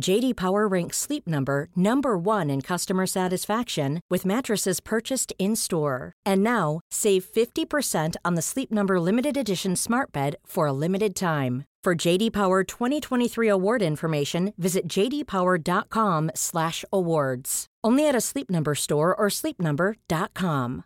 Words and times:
JD 0.00 0.36
Power 0.36 0.66
ranks 0.66 0.96
Sleep 0.98 1.24
Number 1.26 1.68
number 1.76 2.18
1 2.18 2.50
in 2.50 2.60
customer 2.60 3.06
satisfaction 3.06 4.00
with 4.10 4.26
mattresses 4.26 4.80
purchased 4.80 5.32
in-store. 5.38 6.12
And 6.26 6.42
now, 6.42 6.80
save 6.90 7.24
50% 7.24 8.16
on 8.24 8.34
the 8.34 8.42
Sleep 8.42 8.72
Number 8.72 8.98
limited 9.00 9.36
edition 9.36 9.76
Smart 9.76 10.10
Bed 10.12 10.34
for 10.44 10.66
a 10.66 10.72
limited 10.72 11.14
time. 11.14 11.62
For 11.84 11.94
JD 11.94 12.32
Power 12.32 12.64
2023 12.64 13.48
award 13.48 13.82
information, 13.82 14.52
visit 14.56 14.88
jdpower.com/awards. 14.88 17.66
Only 17.84 18.08
at 18.08 18.14
a 18.14 18.20
Sleep 18.20 18.50
Number 18.50 18.74
store 18.74 19.14
or 19.14 19.28
sleepnumber.com. 19.28 20.82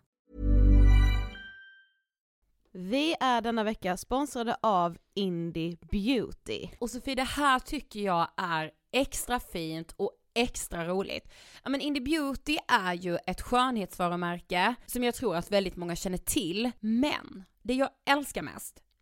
Vi 2.73 3.15
är 3.21 3.41
denna 3.41 3.65
vecka 3.65 3.97
sponsrade 3.97 4.57
av 4.63 4.97
Indie 5.15 5.77
Beauty. 5.91 6.69
Och 6.79 6.91
Sofie, 6.91 7.15
det 7.15 7.23
här 7.23 7.59
tycker 7.59 8.01
jag 8.01 8.29
är 8.37 8.71
extra 8.99 9.41
fint 9.41 9.95
och 9.97 10.13
extra 10.35 10.89
roligt. 10.89 11.29
Ja 11.65 11.71
men 11.71 11.81
Indie 11.81 12.03
Beauty 12.03 12.59
är 12.69 12.95
ju 12.95 13.19
ett 13.27 13.41
skönhetsvarumärke 13.41 14.75
som 14.87 15.05
jag 15.05 15.15
tror 15.15 15.37
att 15.37 15.51
väldigt 15.51 15.77
många 15.77 15.97
känner 15.97 16.19
till, 16.19 16.71
men 16.81 17.45
det 17.63 17.75
jag 17.75 17.91
älskar 18.11 18.43
mest 18.43 18.83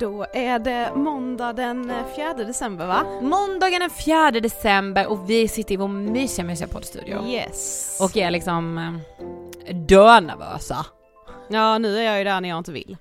Då 0.00 0.26
är 0.32 0.58
det 0.58 0.92
måndag 0.94 1.52
den 1.52 1.92
4 2.16 2.34
december 2.34 2.86
va? 2.86 3.04
Måndagen 3.22 3.80
den 3.80 3.90
4 3.90 4.30
december 4.30 5.06
och 5.06 5.30
vi 5.30 5.48
sitter 5.48 5.74
i 5.74 5.76
vår 5.76 5.88
mysiga, 5.88 6.44
mysiga 6.44 6.68
poddstudio. 6.68 7.26
Yes. 7.28 7.98
Och 8.02 8.16
är 8.16 8.30
liksom 8.30 8.78
eh, 9.66 9.76
dönervösa. 9.76 10.86
Ja 11.48 11.78
nu 11.78 11.98
är 11.98 12.02
jag 12.02 12.18
ju 12.18 12.24
där 12.24 12.40
när 12.40 12.48
jag 12.48 12.58
inte 12.58 12.72
vill. 12.72 12.96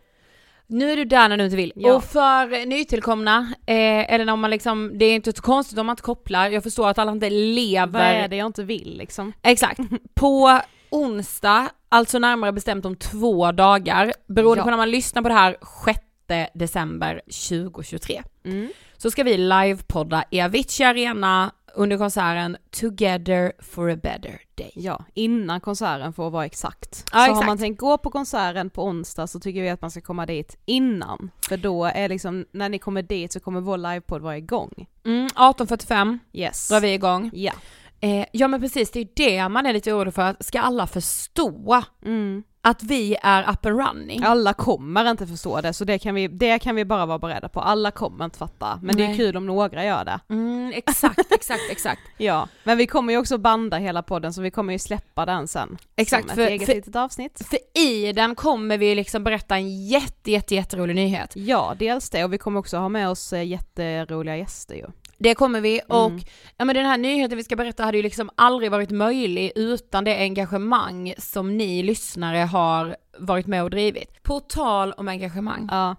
Nu 0.68 0.92
är 0.92 0.96
du 0.96 1.06
där 1.06 1.30
när 1.30 1.38
du 1.38 1.46
inte 1.46 1.56
vill. 1.58 1.74
Ja. 1.76 1.96
Och 1.96 2.04
för 2.04 2.66
nytillkomna, 2.66 3.54
eh, 3.66 4.14
eller 4.14 4.26
när 4.26 4.36
man 4.36 4.50
liksom, 4.50 4.92
det 4.98 5.06
är 5.06 5.16
inte 5.16 5.34
så 5.36 5.42
konstigt 5.42 5.80
om 5.80 5.86
man 5.86 5.94
inte 5.94 6.04
kopplar, 6.04 6.50
jag 6.50 6.64
förstår 6.64 6.90
att 6.90 6.98
alla 6.98 7.12
inte 7.12 7.30
lever. 7.30 8.00
Vad 8.00 8.02
är 8.02 8.28
det 8.28 8.36
jag 8.36 8.46
inte 8.46 8.64
vill 8.64 8.98
liksom? 8.98 9.34
Exakt. 9.44 9.80
På 10.16 10.60
onsdag, 10.90 11.70
alltså 11.90 12.20
närmare 12.20 12.52
bestämt 12.52 12.86
om 12.86 12.96
två 12.96 13.52
dagar, 13.52 14.14
beroende 14.28 14.60
Ja. 14.60 14.64
på 14.64 14.70
när 14.70 14.78
man 14.78 14.92
lyssnar 14.92 15.22
på 15.22 15.28
det 15.30 15.36
här 15.36 15.58
6 15.86 16.00
december 16.53 17.22
2023, 17.28 18.22
Mm. 18.46 18.68
så 18.97 19.12
ska 19.12 19.24
vi 19.24 19.38
livepodda 19.38 20.24
i 20.31 20.41
Avicii 20.41 20.86
Arena 20.86 21.52
under 21.78 21.97
konserten 21.97 22.58
Together 22.79 23.52
for 23.59 23.90
a 23.91 23.96
better 23.96 24.41
day. 24.58 24.72
Ja, 24.76 25.05
innan 25.14 25.61
konserten 25.61 26.14
får 26.14 26.29
vara 26.29 26.46
exakt. 26.46 27.05
Ja, 27.11 27.17
så 27.20 27.23
exakt. 27.23 27.38
har 27.40 27.46
man 27.46 27.58
tänkt 27.58 27.79
gå 27.79 27.97
på 27.97 28.09
konserten 28.11 28.70
på 28.70 28.84
onsdag 28.84 29.28
så 29.28 29.40
tycker 29.40 29.61
vi 29.61 29.70
att 29.70 29.82
man 29.82 29.91
ska 29.91 30.02
komma 30.02 30.26
dit 30.26 30.58
innan. 30.66 31.32
För 31.50 31.58
då 31.58 31.85
är 31.85 32.09
liksom, 32.09 32.46
när 32.52 32.70
ni 32.70 32.79
kommer 32.79 33.02
dit 33.02 33.34
så 33.34 33.40
kommer 33.40 33.61
vår 33.61 33.78
livepodd 33.78 34.22
vara 34.22 34.38
igång. 34.38 34.85
Mm, 35.05 35.28
18.45 35.35 36.20
Yes. 36.34 36.67
drar 36.70 36.79
vi 36.82 36.94
igång. 36.94 37.32
Ja. 37.34 37.52
Eh, 38.05 38.25
ja 38.31 38.47
men 38.47 38.61
precis, 38.61 38.91
det 38.91 38.99
är 38.99 39.07
det 39.16 39.49
man 39.49 39.66
är 39.66 39.73
lite 39.73 39.93
orolig 39.93 40.13
för, 40.13 40.22
att 40.22 40.46
ska 40.46 40.59
alla 40.61 40.87
förstå 40.87 41.84
Mm. 42.05 42.43
att 42.61 42.84
vi 42.84 43.17
är 43.23 43.49
up 43.52 43.66
and 43.66 43.79
running? 43.79 44.23
Alla 44.23 44.53
kommer 44.53 45.11
inte 45.11 45.28
förstå 45.28 45.61
det, 45.61 45.73
så 45.73 45.85
det 45.85 45.99
kan, 45.99 46.16
vi, 46.16 46.28
det 46.28 46.59
kan 46.59 46.75
vi 46.75 46.85
bara 46.85 47.05
vara 47.05 47.19
beredda 47.19 47.49
på. 47.49 47.59
Alla 47.61 47.91
kommer 47.91 48.25
inte 48.25 48.37
fatta, 48.37 48.79
men 48.84 48.96
det 48.97 49.03
är 49.03 49.07
Nej. 49.07 49.17
kul 49.17 49.37
om 49.37 49.46
några 49.46 49.85
gör 49.85 50.05
det. 50.05 50.19
Mm, 50.29 50.72
exakt, 50.75 51.31
exakt, 51.31 51.61
exakt. 51.72 52.02
Ja, 52.17 52.47
men 52.63 52.78
vi 52.78 52.87
kommer 52.87 53.13
ju 53.13 53.19
också 53.19 53.37
banda 53.37 53.78
hela 53.78 54.03
podden 54.03 54.34
så 54.34 54.41
vi 54.41 54.52
kommer 54.52 54.73
ju 54.73 54.79
släppa 54.79 55.25
den 55.25 55.47
sen. 55.47 55.78
Exakt, 55.96 56.22
som 56.22 56.29
ett 56.29 56.35
för- 56.35 56.47
eget 56.52 56.66
för- 56.66 56.75
litet 56.75 56.96
avsnitt. 56.96 57.41
För 57.49 57.79
i 57.79 58.13
den 58.13 58.35
kommer 58.35 58.78
vi 58.78 58.96
liksom 58.96 59.23
berätta 59.23 59.55
en 59.55 59.87
jätte, 59.87 60.31
jätte, 60.31 60.55
jätterolig 60.55 60.96
nyhet. 60.96 61.31
Ja, 61.35 61.75
dels 61.79 62.09
det 62.09 62.23
och 62.23 62.34
vi 62.34 62.37
kommer 62.37 62.59
också 62.59 62.78
ha 62.78 62.90
med 62.90 63.09
oss 63.09 63.34
eh, 63.34 63.43
jätteroliga 63.47 64.37
gäster 64.37 64.75
ju. 64.75 64.85
Det 65.17 65.35
kommer 65.35 65.62
vi 65.62 65.82
och 65.90 66.08
Mm. 66.12 66.22
ja, 66.58 66.66
men 66.66 66.76
den 66.76 66.85
här 66.85 66.97
nyheten 66.97 67.38
vi 67.38 67.44
ska 67.44 67.56
berätta 67.56 67.84
hade 67.84 67.97
ju 67.97 68.03
liksom 68.03 68.29
aldrig 68.35 68.72
varit 68.72 68.91
möjlig 68.91 69.52
utan 69.56 70.03
det 70.03 70.17
engagemang 70.17 71.14
som 71.17 71.58
ni 71.58 71.84
lyssnare 71.84 72.38
har 72.38 72.96
varit 73.20 73.47
med 73.47 73.64
och 73.64 73.70
drivit. 73.70 74.23
På 74.23 74.40
tal 74.40 74.91
om 74.94 75.08
engagemang, 75.08 75.67
Ja. 75.72 75.96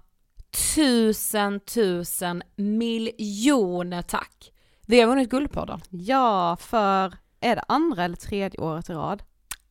tusen 0.74 1.60
tusen 1.60 2.42
miljoner 2.56 4.02
tack! 4.02 4.52
Vi 4.86 5.00
har 5.00 5.06
vunnit 5.08 5.30
Guldpodden 5.30 5.80
ja, 5.90 6.56
för, 6.60 7.14
är 7.40 7.56
det 7.56 7.62
andra 7.68 8.04
eller 8.04 8.16
tredje 8.16 8.60
året 8.60 8.90
i 8.90 8.92
rad? 8.92 9.22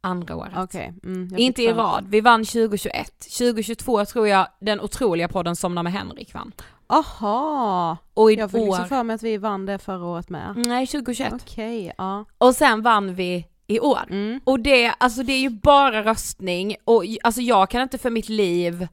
Andra 0.06 0.36
året. 0.36 0.54
Okej. 0.58 0.94
Mm, 1.04 1.38
Inte 1.38 1.64
i 1.64 1.74
rad, 1.74 2.06
vi 2.10 2.22
vann 2.22 2.46
2021. 2.46 3.12
2022 3.38 4.06
tror 4.06 4.28
jag 4.28 4.48
den 4.60 4.82
otroliga 4.82 5.28
podden 5.28 5.56
Somna 5.56 5.84
med 5.84 5.94
Henrik 5.94 6.34
vann. 6.34 6.52
Aha! 6.88 7.98
Och 8.14 8.32
i 8.32 8.36
Jag 8.36 8.52
fick 8.52 8.60
liksom 8.60 8.84
år, 8.84 8.88
för 8.88 9.04
mig 9.04 9.14
att 9.14 9.24
vi 9.24 9.38
vann 9.38 9.66
det 9.66 9.80
förra 9.80 10.06
året 10.06 10.30
med. 10.30 10.54
nej 10.68 10.88
2021. 10.88 11.34
Okej, 11.34 11.94
ja. 11.98 12.26
Och 12.38 12.56
sen 12.56 12.82
vann 12.82 13.16
vi 13.16 13.48
i 13.68 13.80
år. 13.80 14.00
Mm. 14.10 14.40
Och 14.44 14.60
det, 14.60 14.94
alltså 14.98 15.24
det 15.24 15.34
är 15.34 15.40
ju 15.40 15.50
bara 15.50 16.04
röstning 16.04 16.76
och 16.86 17.04
alltså 17.24 17.42
jag 17.42 17.70
kan 17.70 17.82
inte 17.82 17.98
för 17.98 18.10
mitt 18.10 18.30
liv 18.30 18.88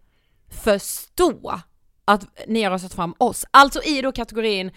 förstå 0.64 1.61
att 2.05 2.26
ni 2.47 2.62
har 2.62 2.70
röstat 2.70 2.94
fram 2.94 3.14
oss. 3.19 3.44
Alltså 3.50 3.82
i 3.82 4.03
då 4.03 4.12
kategorin 4.12 4.70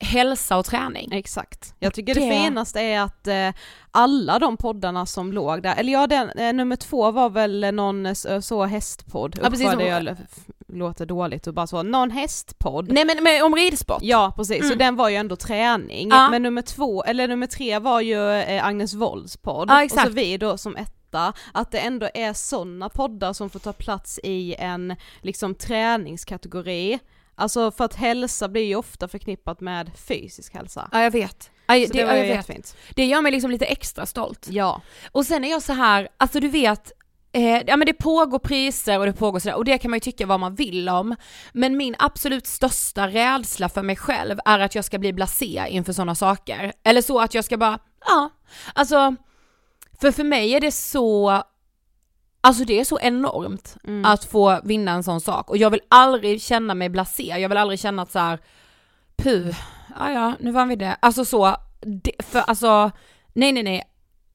hälsa 0.00 0.56
och 0.58 0.64
träning. 0.64 1.08
Exakt. 1.12 1.74
Jag 1.78 1.94
tycker 1.94 2.14
det, 2.14 2.20
det- 2.20 2.30
finaste 2.44 2.80
är 2.80 3.00
att 3.00 3.26
eh, 3.26 3.50
alla 3.90 4.38
de 4.38 4.56
poddarna 4.56 5.06
som 5.06 5.32
låg 5.32 5.62
där, 5.62 5.74
eller 5.76 5.92
ja 5.92 6.06
den, 6.06 6.30
eh, 6.30 6.52
nummer 6.52 6.76
två 6.76 7.10
var 7.10 7.30
väl 7.30 7.74
någon 7.74 8.06
eh, 8.06 8.12
så, 8.12 8.42
så 8.42 8.64
hästpodd, 8.64 9.38
Ja, 9.42 9.50
precis, 9.50 9.70
som- 9.70 9.80
jag 9.80 10.16
låter 10.68 11.06
dåligt 11.06 11.46
och 11.46 11.54
bara 11.54 11.66
så, 11.66 11.82
någon 11.82 12.10
hästpodd. 12.10 12.92
Nej 12.92 13.04
men, 13.04 13.22
men 13.24 13.42
om 13.44 13.54
ridsport. 13.54 13.98
Ja 14.02 14.32
precis, 14.36 14.58
så 14.60 14.64
Mm. 14.66 14.78
den 14.78 14.96
var 14.96 15.08
ju 15.08 15.16
ändå 15.16 15.36
träning, 15.36 16.08
Ja. 16.10 16.30
men 16.30 16.42
nummer 16.42 16.62
två, 16.62 17.04
eller 17.04 17.28
nummer 17.28 17.46
tre 17.46 17.78
var 17.78 18.00
ju 18.00 18.30
eh, 18.32 18.66
Agnes 18.66 18.94
Wolds 18.94 19.36
podd, 19.36 19.70
Ja, 19.70 19.84
och 19.84 19.90
så 19.90 20.08
vi 20.10 20.36
då 20.38 20.58
som 20.58 20.76
etta, 20.76 21.32
att 21.54 21.70
det 21.70 21.78
ändå 21.78 22.08
är 22.14 22.32
sådana 22.32 22.88
poddar 22.88 23.32
som 23.32 23.50
får 23.50 23.58
ta 23.60 23.72
plats 23.72 24.20
i 24.22 24.54
en 24.58 24.96
liksom 25.22 25.54
träningskategori, 25.54 26.98
alltså 27.38 27.70
för 27.70 27.84
att 27.84 27.94
hälsa 27.94 28.48
blir 28.48 28.62
ju 28.62 28.76
ofta 28.76 29.08
förknippat 29.08 29.60
med 29.60 29.90
fysisk 30.08 30.54
hälsa. 30.54 30.88
Ja 30.92 31.02
jag 31.02 31.10
vet. 31.10 31.42
Så 31.42 31.72
det, 31.74 31.86
det 31.86 32.04
var 32.04 32.12
ja, 32.12 32.18
jag 32.18 32.26
vet. 32.26 32.36
jättefint. 32.36 32.76
det 32.94 33.06
gör 33.06 33.22
mig 33.22 33.32
liksom 33.32 33.50
lite 33.50 33.64
extra 33.66 34.06
stolt. 34.06 34.46
Ja. 34.50 34.82
Och 35.12 35.26
sen 35.26 35.44
är 35.44 35.50
jag 35.50 35.62
så 35.62 35.72
här, 35.72 36.08
alltså 36.16 36.40
du 36.40 36.48
vet, 36.48 36.92
eh, 37.32 37.62
ja 37.66 37.76
men 37.76 37.86
det 37.86 37.94
pågår 37.94 38.38
priser 38.38 38.98
och 38.98 39.06
det 39.06 39.12
pågår 39.12 39.38
sådär 39.38 39.56
och 39.56 39.64
det 39.64 39.78
kan 39.78 39.90
man 39.90 39.96
ju 39.96 40.00
tycka 40.00 40.26
vad 40.26 40.40
man 40.40 40.54
vill 40.54 40.88
om. 40.88 41.16
Men 41.52 41.76
min 41.76 41.94
absolut 41.98 42.46
största 42.46 43.08
rädsla 43.08 43.68
för 43.68 43.82
mig 43.82 43.96
själv 43.96 44.38
är 44.44 44.58
att 44.58 44.74
jag 44.74 44.84
ska 44.84 44.98
bli 44.98 45.12
blasé 45.12 45.64
inför 45.68 45.92
sådana 45.92 46.14
saker. 46.14 46.72
Eller 46.84 47.02
så 47.02 47.20
att 47.20 47.34
jag 47.34 47.44
ska 47.44 47.56
bara, 47.56 47.78
ja, 48.06 48.30
alltså, 48.74 49.16
för 50.00 50.12
för 50.12 50.24
mig 50.24 50.54
är 50.54 50.60
det 50.60 50.72
så, 50.72 51.42
alltså 52.40 52.64
det 52.64 52.80
är 52.80 52.84
så 52.84 52.98
enormt 53.00 53.76
Mm. 53.84 54.04
att 54.04 54.24
få 54.24 54.60
vinna 54.64 54.92
en 54.92 55.02
sån 55.02 55.20
sak 55.20 55.50
och 55.50 55.56
jag 55.56 55.70
vill 55.70 55.80
aldrig 55.88 56.42
känna 56.42 56.74
mig 56.74 56.88
blasé, 56.88 57.22
jag 57.38 57.48
vill 57.48 57.58
aldrig 57.58 57.80
känna 57.80 58.02
att 58.02 58.10
så 58.12 58.18
här, 58.18 58.38
puh, 59.16 59.56
ja 59.98 60.12
ja, 60.12 60.34
nu 60.40 60.50
vann 60.50 60.68
vi 60.68 60.76
det. 60.76 60.96
Alltså 61.00 61.24
så, 61.24 61.56
det, 61.80 62.12
för 62.24 62.38
alltså, 62.38 62.90
nej 63.32 63.52
nej 63.52 63.62
nej, 63.62 63.82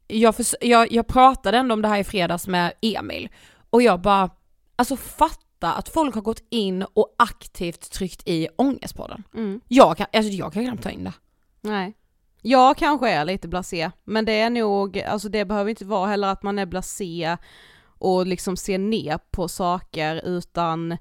jag, 0.07 0.35
förs- 0.35 0.55
jag, 0.61 0.91
jag 0.91 1.07
pratade 1.07 1.57
ändå 1.57 1.73
om 1.73 1.81
det 1.81 1.87
här 1.87 1.97
i 1.99 2.03
fredags 2.03 2.47
med 2.47 2.73
Emil 2.81 3.29
och 3.69 3.81
jag 3.81 4.01
bara, 4.01 4.29
alltså 4.75 4.95
fatta 4.97 5.73
att 5.73 5.89
folk 5.89 6.15
har 6.15 6.21
gått 6.21 6.43
in 6.49 6.85
och 6.93 7.15
aktivt 7.17 7.91
tryckt 7.91 8.21
i 8.27 8.47
Ångestpodden. 8.55 9.23
Mm. 9.33 9.61
Jag 9.67 9.97
kan, 9.97 10.07
alltså 10.13 10.31
jag 10.31 10.53
kan 10.53 10.65
knappt 10.65 10.83
ta 10.83 10.89
in 10.89 11.03
det. 11.03 11.13
Nej. 11.61 11.93
Jag 12.41 12.77
kanske 12.77 13.09
är 13.09 13.25
lite 13.25 13.47
blasé, 13.47 13.91
men 14.03 14.25
det 14.25 14.31
är 14.39 14.49
nog, 14.49 14.99
alltså 14.99 15.29
det 15.29 15.45
behöver 15.45 15.69
inte 15.69 15.85
vara 15.85 16.07
heller 16.09 16.27
att 16.27 16.43
man 16.43 16.59
är 16.59 16.65
blasé 16.65 17.37
och 18.03 18.27
liksom 18.27 18.57
ser 18.57 18.77
ner 18.77 19.19
på 19.31 19.47
saker 19.47 20.21
utan 20.25 20.97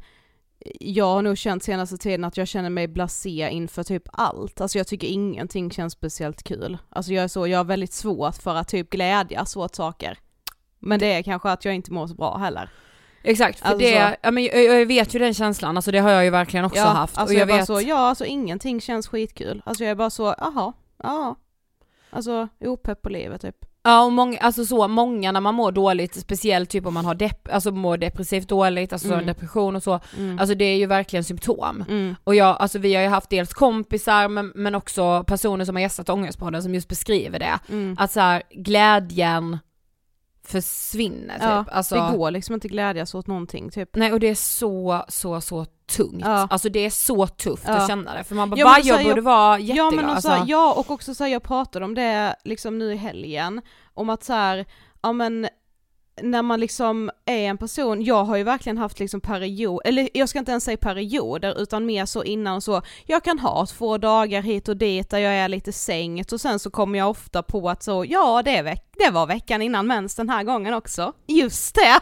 jag 0.81 1.05
har 1.05 1.23
nog 1.23 1.39
känt 1.39 1.63
senaste 1.63 1.99
tiden 1.99 2.25
att 2.25 2.37
jag 2.37 2.49
känner 2.49 2.71
mig 2.71 2.89
blasé 2.89 3.49
inför 3.51 3.83
typ 3.83 4.03
allt. 4.13 4.61
Alltså 4.61 4.79
jag 4.79 4.87
tycker 4.87 5.09
ingenting 5.09 5.71
känns 5.71 5.93
speciellt 5.93 6.43
kul. 6.43 6.79
Alltså 6.89 7.13
jag 7.13 7.25
är 7.25 7.29
så, 7.29 7.47
jag 7.47 7.59
har 7.59 7.65
väldigt 7.65 7.93
svårt 7.93 8.37
för 8.37 8.55
att 8.55 8.69
typ 8.69 8.91
glädjas 8.91 9.57
åt 9.57 9.75
saker. 9.75 10.19
Men 10.79 11.01
det 11.01 11.07
är 11.07 11.23
kanske 11.23 11.51
att 11.51 11.65
jag 11.65 11.75
inte 11.75 11.93
mår 11.93 12.07
så 12.07 12.15
bra 12.15 12.37
heller. 12.37 12.71
Exakt, 13.23 13.59
för 13.59 13.67
Alltså 13.67 13.79
det, 13.79 14.17
ja, 14.23 14.31
men 14.31 14.45
jag, 14.45 14.65
jag 14.65 14.87
vet 14.87 15.15
ju 15.15 15.19
den 15.19 15.35
känslan, 15.35 15.77
alltså 15.77 15.91
det 15.91 15.99
har 15.99 16.11
jag 16.11 16.25
ju 16.25 16.31
verkligen 16.31 16.65
också 16.65 16.79
ja, 16.79 16.85
haft. 16.85 17.19
Alltså 17.19 17.35
och 17.35 17.41
jag, 17.41 17.51
jag, 17.51 17.57
vet, 17.57 17.67
så, 17.67 17.81
ja 17.81 17.99
alltså 17.99 18.25
ingenting 18.25 18.81
känns 18.81 19.09
skitkul. 19.09 19.63
Alltså 19.65 19.85
jag 19.85 19.91
är 19.91 19.95
bara 19.95 20.11
så, 20.11 20.35
jaha, 20.39 20.73
ja. 21.03 21.37
Alltså 22.11 22.49
opepp 22.61 23.03
på 23.03 23.09
livet 23.09 23.41
typ. 23.41 23.72
Ja 23.85 24.05
och 24.05 24.13
många, 24.13 24.39
alltså 24.39 24.65
så, 24.65 24.89
många 24.89 25.33
när 25.33 25.41
man 25.41 25.55
mår 25.55 25.73
dåligt, 25.73 26.15
speciellt 26.21 26.71
typ 26.71 26.87
om 26.87 26.95
man 26.95 27.05
har 27.05 27.15
depp, 27.15 27.49
alltså 27.53 27.71
mår 27.71 27.97
depressivt 27.97 28.49
dåligt, 28.49 28.93
alltså 28.93 29.13
Mm. 29.13 29.27
depression 29.27 29.77
och 29.77 29.83
så, 29.83 30.01
Mm. 30.19 30.39
alltså 30.39 30.55
det 30.55 30.65
är 30.65 30.77
ju 30.77 30.87
verkligen 30.87 31.25
symptom. 31.25 31.85
Mm. 31.89 32.15
Och 32.25 32.35
jag, 32.35 32.57
alltså 32.61 32.79
vi 32.79 32.95
har 32.95 33.03
ju 33.03 33.09
haft 33.09 33.31
dels 33.31 33.53
kompisar 33.55 34.29
men, 34.29 34.53
men 34.55 34.75
också 34.75 35.25
personer 35.27 35.65
som 35.65 35.77
har 35.77 35.81
gästat 35.81 36.09
Ångestpodden 36.09 36.63
som 36.63 36.75
just 36.75 36.89
beskriver 36.89 37.39
det. 37.39 37.59
Mm. 37.69 37.97
Att 37.99 38.13
så 38.13 38.21
här, 38.21 38.43
glädjen 38.51 39.59
försvinner 40.45 41.35
typ. 41.35 41.43
Ja, 41.43 41.65
alltså, 41.73 41.95
det 41.95 42.17
går 42.17 42.31
liksom 42.31 42.55
inte 42.55 42.69
glädjas 42.69 43.15
åt 43.15 43.27
någonting 43.27 43.71
typ. 43.71 43.89
Nej 43.97 44.13
och 44.13 44.21
det 44.21 44.27
är 44.29 44.35
så, 44.35 45.05
så, 45.09 45.41
så 45.41 45.65
tungt. 45.97 46.23
Ja. 46.25 46.47
Alltså 46.51 46.69
det 46.69 46.81
är 46.87 46.91
så 46.91 47.27
tufft 47.27 47.65
Ja. 47.67 47.73
att 47.75 47.89
känna 47.89 48.15
det. 48.15 48.25
För 48.25 48.35
man 48.35 48.51
bara, 48.51 48.57
Ja, 48.61 48.65
men 48.67 48.75
va 48.75 48.83
så 48.83 48.89
jag 48.89 49.05
borde 49.09 49.21
vara 49.21 49.59
jätteglad. 49.59 49.93
Ja 49.93 49.97
men 49.97 50.17
och, 50.17 50.23
så 50.23 50.29
här, 50.29 50.37
alltså. 50.37 50.51
ja 50.51 50.73
och 50.73 50.91
också 50.91 51.15
så 51.15 51.25
här, 51.25 51.31
jag 51.31 51.43
pratade 51.43 51.85
om 51.85 51.95
det 51.95 52.37
liksom 52.45 52.79
nu 52.79 52.93
i 52.93 52.97
helgen, 52.97 53.61
om 53.95 54.11
att 54.11 54.25
så 54.25 54.33
här, 54.33 54.67
ja 55.03 55.13
men 55.13 55.49
när 56.23 56.43
man 56.43 56.61
liksom 56.61 57.11
är 57.27 57.39
en 57.49 57.59
person, 57.59 58.03
jag 58.05 58.25
har 58.25 58.37
ju 58.37 58.43
verkligen 58.43 58.79
haft 58.79 58.99
liksom 59.01 59.21
period, 59.21 59.81
eller 59.85 60.09
jag 60.15 60.29
ska 60.29 60.39
inte 60.39 60.51
ens 60.51 60.65
säga 60.65 60.77
perioder 60.77 61.63
utan 61.63 61.87
mer 61.87 62.07
så 62.07 62.25
innan 62.25 62.57
och 62.57 62.63
så, 62.63 62.83
jag 63.07 63.25
kan 63.25 63.39
ha 63.39 63.67
två 63.67 63.99
dagar 63.99 64.43
hit 64.43 64.69
och 64.69 64.77
dit 64.77 65.11
där 65.11 65.19
jag 65.19 65.33
är 65.35 65.49
lite 65.49 65.73
sänkt 65.73 66.33
och 66.33 66.41
sen 66.41 66.59
så 66.59 66.71
kommer 66.71 66.99
jag 66.99 67.11
ofta 67.11 67.43
på 67.43 67.71
att 67.71 67.83
så, 67.83 68.05
ja 68.09 68.43
det, 68.45 68.57
är 68.57 68.63
veck- 68.63 68.92
det 69.05 69.11
var 69.11 69.27
veckan 69.27 69.63
innan 69.63 69.87
mens 69.87 70.15
den 70.15 70.29
här 70.29 70.45
gången 70.45 70.75
också, 70.75 71.13
just 71.27 71.75
det! 71.75 72.01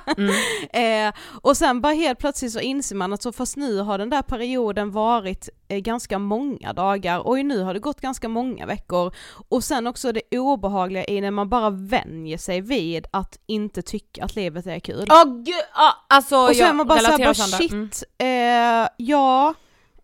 eh, 1.06 1.14
och 1.42 1.56
sen 1.56 1.80
bara 1.80 1.92
helt 1.92 2.18
plötsligt 2.18 2.52
så 2.52 2.60
inser 2.60 2.96
man 2.96 3.12
att 3.12 3.22
så 3.22 3.32
fast 3.32 3.56
nu 3.56 3.78
har 3.78 3.98
den 3.98 4.10
där 4.10 4.22
perioden 4.22 4.90
varit 4.90 5.48
eh, 5.68 5.78
ganska 5.78 6.18
många 6.18 6.72
dagar 6.72 7.18
och 7.18 7.46
nu 7.46 7.62
har 7.62 7.74
det 7.74 7.80
gått 7.80 8.00
ganska 8.00 8.28
många 8.28 8.66
veckor 8.66 9.14
och 9.48 9.64
sen 9.64 9.86
också 9.86 10.12
det 10.12 10.38
obehagliga 10.38 11.04
i 11.04 11.20
när 11.20 11.30
man 11.30 11.48
bara 11.48 11.70
vänjer 11.70 12.38
sig 12.38 12.60
vid 12.60 13.06
att 13.10 13.38
inte 13.46 13.82
tycka 13.82 14.24
att 14.24 14.36
livet 14.36 14.66
är 14.66 14.78
kul. 14.78 15.06
Åh 15.10 15.24
gud, 15.24 15.54
ah, 15.72 15.92
alltså 16.08 16.36
och 16.36 16.56
så 16.56 16.64
är 16.64 16.72
man 16.72 16.86
bara 16.86 16.98
såhär, 16.98 17.18
bara. 17.18 17.68
Mm. 17.70 17.90
shit, 17.90 18.04
eh, 18.18 18.88
ja, 18.96 19.54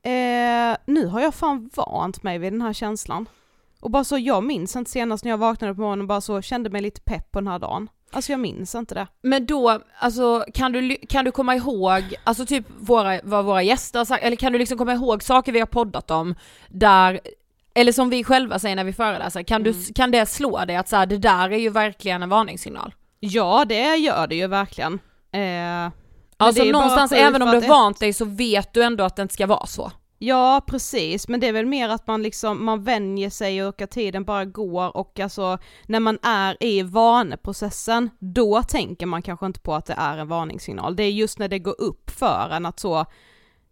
eh, 0.02 0.76
nu 0.86 1.06
har 1.06 1.20
jag 1.20 1.34
fan 1.34 1.70
vant 1.74 2.22
mig 2.22 2.38
vid 2.38 2.52
den 2.52 2.62
här 2.62 2.72
känslan. 2.72 3.26
Och 3.86 3.90
bara 3.90 4.04
så, 4.04 4.18
jag 4.18 4.44
minns 4.44 4.76
inte 4.76 4.90
senast 4.90 5.24
när 5.24 5.30
jag 5.30 5.38
vaknade 5.38 5.74
på 5.74 5.80
morgonen 5.80 6.00
och 6.00 6.06
bara 6.08 6.20
så 6.20 6.42
kände 6.42 6.70
mig 6.70 6.80
lite 6.82 7.00
pepp 7.00 7.32
på 7.32 7.40
den 7.40 7.48
här 7.48 7.58
dagen. 7.58 7.88
Alltså 8.12 8.32
jag 8.32 8.40
minns 8.40 8.74
inte 8.74 8.94
det. 8.94 9.06
Men 9.22 9.46
då, 9.46 9.80
alltså 9.98 10.44
kan 10.54 10.72
du, 10.72 10.96
kan 11.08 11.24
du 11.24 11.30
komma 11.32 11.54
ihåg, 11.56 12.02
alltså 12.24 12.46
typ 12.46 12.66
våra, 12.78 13.20
vad 13.24 13.44
våra 13.44 13.62
gäster 13.62 13.98
har 13.98 14.04
sagt, 14.04 14.24
eller 14.24 14.36
kan 14.36 14.52
du 14.52 14.58
liksom 14.58 14.78
komma 14.78 14.92
ihåg 14.92 15.22
saker 15.22 15.52
vi 15.52 15.58
har 15.58 15.66
poddat 15.66 16.10
om 16.10 16.34
där, 16.68 17.20
eller 17.74 17.92
som 17.92 18.10
vi 18.10 18.24
själva 18.24 18.58
säger 18.58 18.76
när 18.76 18.84
vi 18.84 18.92
föreläser, 18.92 19.42
kan, 19.42 19.60
Mm. 19.66 19.72
du, 19.86 19.92
kan 19.92 20.10
det 20.10 20.26
slå 20.26 20.64
dig 20.64 20.76
att 20.76 20.88
så 20.88 20.96
här, 20.96 21.06
det 21.06 21.18
där 21.18 21.50
är 21.50 21.58
ju 21.58 21.70
verkligen 21.70 22.22
en 22.22 22.28
varningssignal? 22.28 22.94
Ja 23.20 23.64
det 23.64 23.96
gör 23.96 24.26
det 24.26 24.34
ju 24.36 24.46
verkligen. 24.46 24.98
Eh, 25.32 25.92
Alltså 26.36 26.64
någonstans, 26.64 27.12
även 27.12 27.42
om 27.42 27.48
du 27.50 27.54
har 27.60 27.68
vant 27.68 28.00
dig 28.00 28.12
så 28.12 28.24
vet 28.24 28.72
du 28.74 28.82
ändå 28.82 29.04
att 29.04 29.16
det 29.16 29.22
inte 29.22 29.34
ska 29.34 29.46
vara 29.46 29.66
så. 29.66 29.92
Ja 30.18 30.60
precis, 30.66 31.28
men 31.28 31.40
det 31.40 31.46
är 31.48 31.52
väl 31.52 31.66
mer 31.66 31.88
att 31.88 32.06
man 32.06 32.22
liksom, 32.22 32.64
man 32.64 32.82
vänjer 32.84 33.30
sig 33.30 33.64
och 33.64 33.82
att 33.82 33.90
tiden 33.90 34.24
bara 34.24 34.44
går 34.44 34.96
och 34.96 35.20
alltså 35.20 35.58
när 35.86 36.00
man 36.00 36.18
är 36.22 36.56
i 36.60 36.82
vaneprocessen, 36.82 38.10
då 38.18 38.62
tänker 38.62 39.06
man 39.06 39.22
kanske 39.22 39.46
inte 39.46 39.60
på 39.60 39.74
att 39.74 39.86
det 39.86 39.94
är 39.98 40.18
en 40.18 40.28
varningssignal. 40.28 40.96
Det 40.96 41.02
är 41.02 41.10
just 41.10 41.38
när 41.38 41.48
det 41.48 41.58
går 41.58 41.80
upp 41.80 42.10
för 42.10 42.48
en 42.52 42.66
att 42.66 42.80
så, 42.80 43.04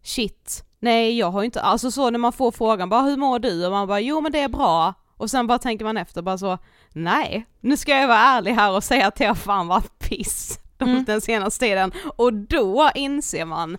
shit, 0.03 0.65
nej 0.81 1.19
jag 1.19 1.31
har 1.31 1.43
inte, 1.43 1.61
alltså 1.61 1.91
så 1.91 2.11
när 2.11 2.19
man 2.19 2.33
får 2.33 2.51
frågan 2.51 2.89
bara 2.89 3.03
hur 3.03 3.17
mår 3.17 3.39
du? 3.39 3.67
Och 3.67 3.73
man 3.73 3.89
bara 3.89 4.01
jo 4.01 4.21
men 4.21 4.33
det 4.33 4.41
är 4.41 4.49
bra. 4.49 4.95
Och 5.17 5.31
sen 5.31 5.47
bara 5.47 5.59
tänker 5.59 5.85
man 5.85 5.97
efter 5.97 6.23
bara 6.23 6.39
så, 6.39 6.59
nej, 6.93 7.47
nu 7.61 7.77
ska 7.77 7.93
jag 7.93 8.09
vara 8.09 8.19
ärlig 8.19 8.53
här 8.55 8.73
och 8.73 8.85
säga 8.85 9.07
att 9.07 9.17
det 9.17 9.27
har 9.27 9.35
fan 9.35 9.67
varit 9.69 9.99
piss 9.99 10.59
Mm. 10.79 11.05
den 11.05 11.21
senaste 11.21 11.65
tiden. 11.65 11.93
Och 12.17 12.33
då 12.33 12.91
inser 12.95 13.45
man 13.45 13.79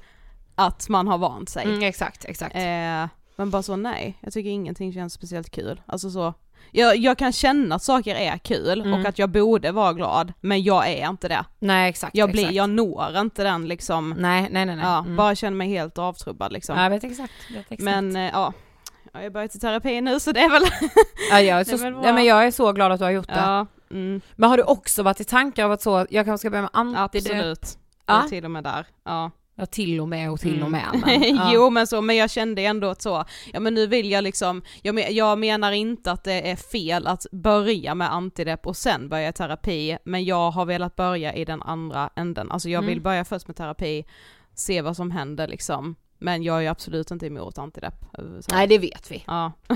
att 0.55 0.89
man 0.89 1.07
har 1.07 1.17
vant 1.17 1.49
sig. 1.49 1.63
Mm, 1.65 1.83
exakt, 1.83 2.25
exakt. 2.25 2.55
Eh, 2.55 3.07
men 3.35 3.49
bara 3.49 3.63
så 3.63 3.75
nej, 3.75 4.17
jag 4.21 4.33
tycker 4.33 4.49
ingenting 4.49 4.93
känns 4.93 5.13
speciellt 5.13 5.49
kul. 5.49 5.81
Alltså 5.85 6.09
så, 6.09 6.33
jag, 6.71 6.97
jag 6.97 7.17
kan 7.17 7.31
känna 7.33 7.75
att 7.75 7.83
saker 7.83 8.15
är 8.15 8.37
kul 8.37 8.81
Mm. 8.81 8.93
och 8.93 9.09
att 9.09 9.19
jag 9.19 9.29
borde 9.29 9.71
vara 9.71 9.93
glad, 9.93 10.33
men 10.41 10.63
jag 10.63 10.87
är 10.89 11.09
inte 11.09 11.27
det. 11.27 11.45
nej 11.59 11.89
exakt. 11.89 12.15
Jag 12.15 12.31
blir, 12.31 12.41
exakt. 12.41 12.55
jag 12.55 12.69
når 12.69 13.17
inte 13.17 13.43
den 13.43 13.67
liksom, 13.67 14.09
Nej, 14.17 14.41
nej, 14.51 14.65
nej. 14.65 14.75
nej. 14.75 14.85
ja, 14.85 14.99
Mm. 14.99 15.15
bara 15.15 15.35
känner 15.35 15.57
mig 15.57 15.69
helt 15.69 15.97
avtrubbad 15.97 16.53
liksom. 16.53 16.77
Ja, 16.77 16.83
jag 16.83 16.89
vet 16.89 17.03
exakt. 17.03 17.33
Jag 17.49 17.55
vet 17.57 17.71
exakt. 17.71 17.81
men 17.83 18.15
eh, 18.15 18.21
ja, 18.33 18.53
Ja, 19.13 19.19
jag 19.21 19.25
har 19.25 19.29
börjat 19.29 19.55
i 19.55 19.59
terapi 19.59 20.01
nu 20.01 20.19
så 20.19 20.31
det 20.31 20.39
är 20.39 20.49
väl... 20.49 20.63
Ja, 21.31 21.41
jag, 21.41 21.57
är 21.57 21.59
är 21.73 21.77
så, 21.77 21.83
väl 21.83 21.93
ja, 22.03 22.13
men 22.13 22.25
jag 22.25 22.45
är 22.47 22.51
så 22.51 22.71
glad 22.71 22.91
att 22.91 22.99
du 22.99 23.03
har 23.05 23.11
gjort 23.11 23.27
det. 23.27 23.33
ja, 23.45 23.65
mm, 23.91 24.21
Men 24.35 24.49
har 24.49 24.57
du 24.57 24.63
också 24.63 25.03
varit 25.03 25.19
i 25.19 25.23
tankar 25.23 25.65
av 25.65 25.71
att 25.71 25.81
så, 25.81 26.05
jag 26.09 26.25
kanske 26.25 26.37
ska 26.37 26.49
börja 26.49 26.61
med 26.61 26.71
antidepp? 26.73 27.31
absolut. 27.33 27.77
Ja. 28.05 28.21
Ja. 28.23 28.29
Till 28.29 28.45
och 28.45 28.51
med 28.51 28.63
där. 28.63 28.85
Ja. 29.03 29.31
Ja 29.57 29.65
till 29.65 29.99
och 30.01 30.09
med 30.09 30.31
och 30.31 30.39
till 30.39 30.61
och 30.61 30.67
Mm. 30.67 30.71
med. 30.71 31.01
Men, 31.05 31.35
ja. 31.35 31.51
jo 31.53 31.69
men 31.69 31.87
så, 31.87 32.01
men 32.01 32.15
jag 32.15 32.31
kände 32.31 32.61
ändå 32.61 32.87
att 32.87 33.01
så, 33.01 33.25
ja 33.53 33.59
men 33.59 33.73
nu 33.73 33.87
vill 33.87 34.11
jag 34.11 34.23
liksom, 34.23 34.61
jag, 34.81 35.11
jag 35.11 35.39
menar 35.39 35.71
inte 35.71 36.11
att 36.11 36.23
det 36.23 36.51
är 36.51 36.55
fel 36.55 37.07
att 37.07 37.25
börja 37.31 37.95
med 37.95 38.13
antidepp 38.13 38.67
och 38.67 38.77
sen 38.77 39.09
börja 39.09 39.31
terapi, 39.31 39.97
men 40.03 40.25
jag 40.25 40.51
har 40.51 40.65
velat 40.65 40.95
börja 40.95 41.33
i 41.33 41.45
den 41.45 41.61
andra 41.61 42.09
änden, 42.15 42.51
alltså 42.51 42.69
jag 42.69 42.81
vill 42.81 42.91
Mm. 42.91 43.03
börja 43.03 43.25
först 43.25 43.47
med 43.47 43.55
terapi, 43.57 44.05
se 44.55 44.81
vad 44.81 44.95
som 44.95 45.11
händer 45.11 45.47
liksom, 45.47 45.95
men 46.19 46.43
jag 46.43 46.65
är 46.65 46.69
absolut 46.69 47.11
inte 47.11 47.25
emot 47.25 47.57
antidepp. 47.57 48.05
överhuvudtaget. 48.13 48.57
Nej 48.57 48.67
det 48.67 48.77
vet 48.77 49.11
vi. 49.11 49.23
Ja. 49.27 49.51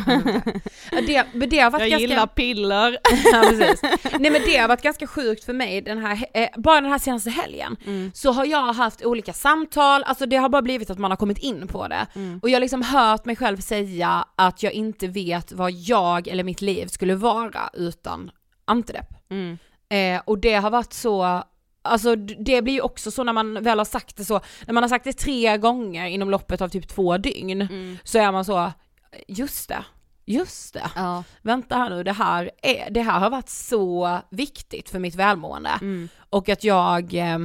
Det, 0.91 1.25
det 1.48 1.60
har 1.60 1.72
varit 1.72 1.81
jag 1.81 1.89
ganska... 1.89 1.98
gillar 1.98 2.27
piller. 2.27 2.91
ja, 3.34 3.41
precis. 3.50 3.81
Nej 4.19 4.31
men 4.31 4.41
det 4.46 4.58
har 4.58 4.67
varit 4.67 4.81
ganska 4.81 5.08
sjukt 5.08 5.43
för 5.43 5.53
mig 5.53 5.81
den 5.81 5.98
här, 5.98 6.25
eh, 6.34 6.48
bara 6.58 6.81
den 6.81 6.91
här 6.91 7.00
senaste 7.00 7.29
helgen. 7.29 7.77
Mm. 7.86 8.12
Så 8.13 8.31
har 8.31 8.46
jag 8.46 8.74
haft 8.74 9.05
olika 9.05 9.34
samtal, 9.34 10.03
alltså 10.03 10.25
det 10.25 10.38
har 10.38 10.50
bara 10.50 10.62
blivit 10.62 10.89
att 10.89 11.00
man 11.00 11.12
har 11.12 11.15
kommit 11.15 11.38
in 11.38 11.67
på 11.67 11.88
det. 11.88 12.08
Mm. 12.15 12.39
Och 12.43 12.50
jag 12.50 12.55
har 12.55 12.62
liksom 12.62 12.81
hört 12.81 13.25
mig 13.25 13.36
själv 13.36 13.58
säga 13.58 14.25
att 14.36 14.63
jag 14.63 14.74
inte 14.74 15.08
vet 15.08 15.51
vad 15.51 15.72
jag 15.72 16.27
eller 16.27 16.43
mitt 16.43 16.62
liv 16.62 16.88
skulle 16.88 17.15
vara 17.15 17.69
utan 17.74 18.31
antidepp. 18.65 19.10
Mm. 19.29 19.58
Eh, 19.89 20.22
och 20.25 20.39
det 20.39 20.53
har 20.55 20.69
varit 20.69 20.93
så, 20.93 21.43
alltså 21.81 22.15
det 22.15 22.62
blir 22.62 22.74
ju 22.74 22.81
också 22.81 23.12
så 23.12 23.24
när 23.24 23.33
man 23.33 23.63
väl 23.63 23.77
har 23.77 23.86
sagt 23.86 24.17
det 24.17 24.25
så, 24.25 24.41
när 24.65 24.74
man 24.74 24.83
har 24.83 24.89
sagt 24.89 25.05
det 25.05 25.13
tre 25.13 25.57
gånger 25.57 26.05
inom 26.05 26.29
loppet 26.29 26.62
av 26.62 26.69
typ 26.69 26.88
två 26.88 27.17
dygn, 27.17 27.62
Mm. 27.62 27.98
så 28.03 28.17
är 28.19 28.31
man 28.31 28.45
så, 28.45 28.71
just 29.27 29.69
det, 29.69 29.86
just 30.25 30.74
det, 30.74 30.91
Ja. 30.95 31.24
vänta 31.41 31.75
här 31.75 31.89
nu, 31.89 32.03
det 32.03 32.12
här, 32.12 32.51
är, 32.63 32.89
det 32.89 33.01
här 33.01 33.19
har 33.19 33.29
varit 33.29 33.50
så 33.50 34.19
viktigt 34.29 34.89
för 34.89 35.00
mitt 35.00 35.15
välmående. 35.15 35.69
Mm. 35.81 36.09
Och 36.29 36.50
att 36.50 36.63
jag, 36.63 37.13
eh, 37.13 37.38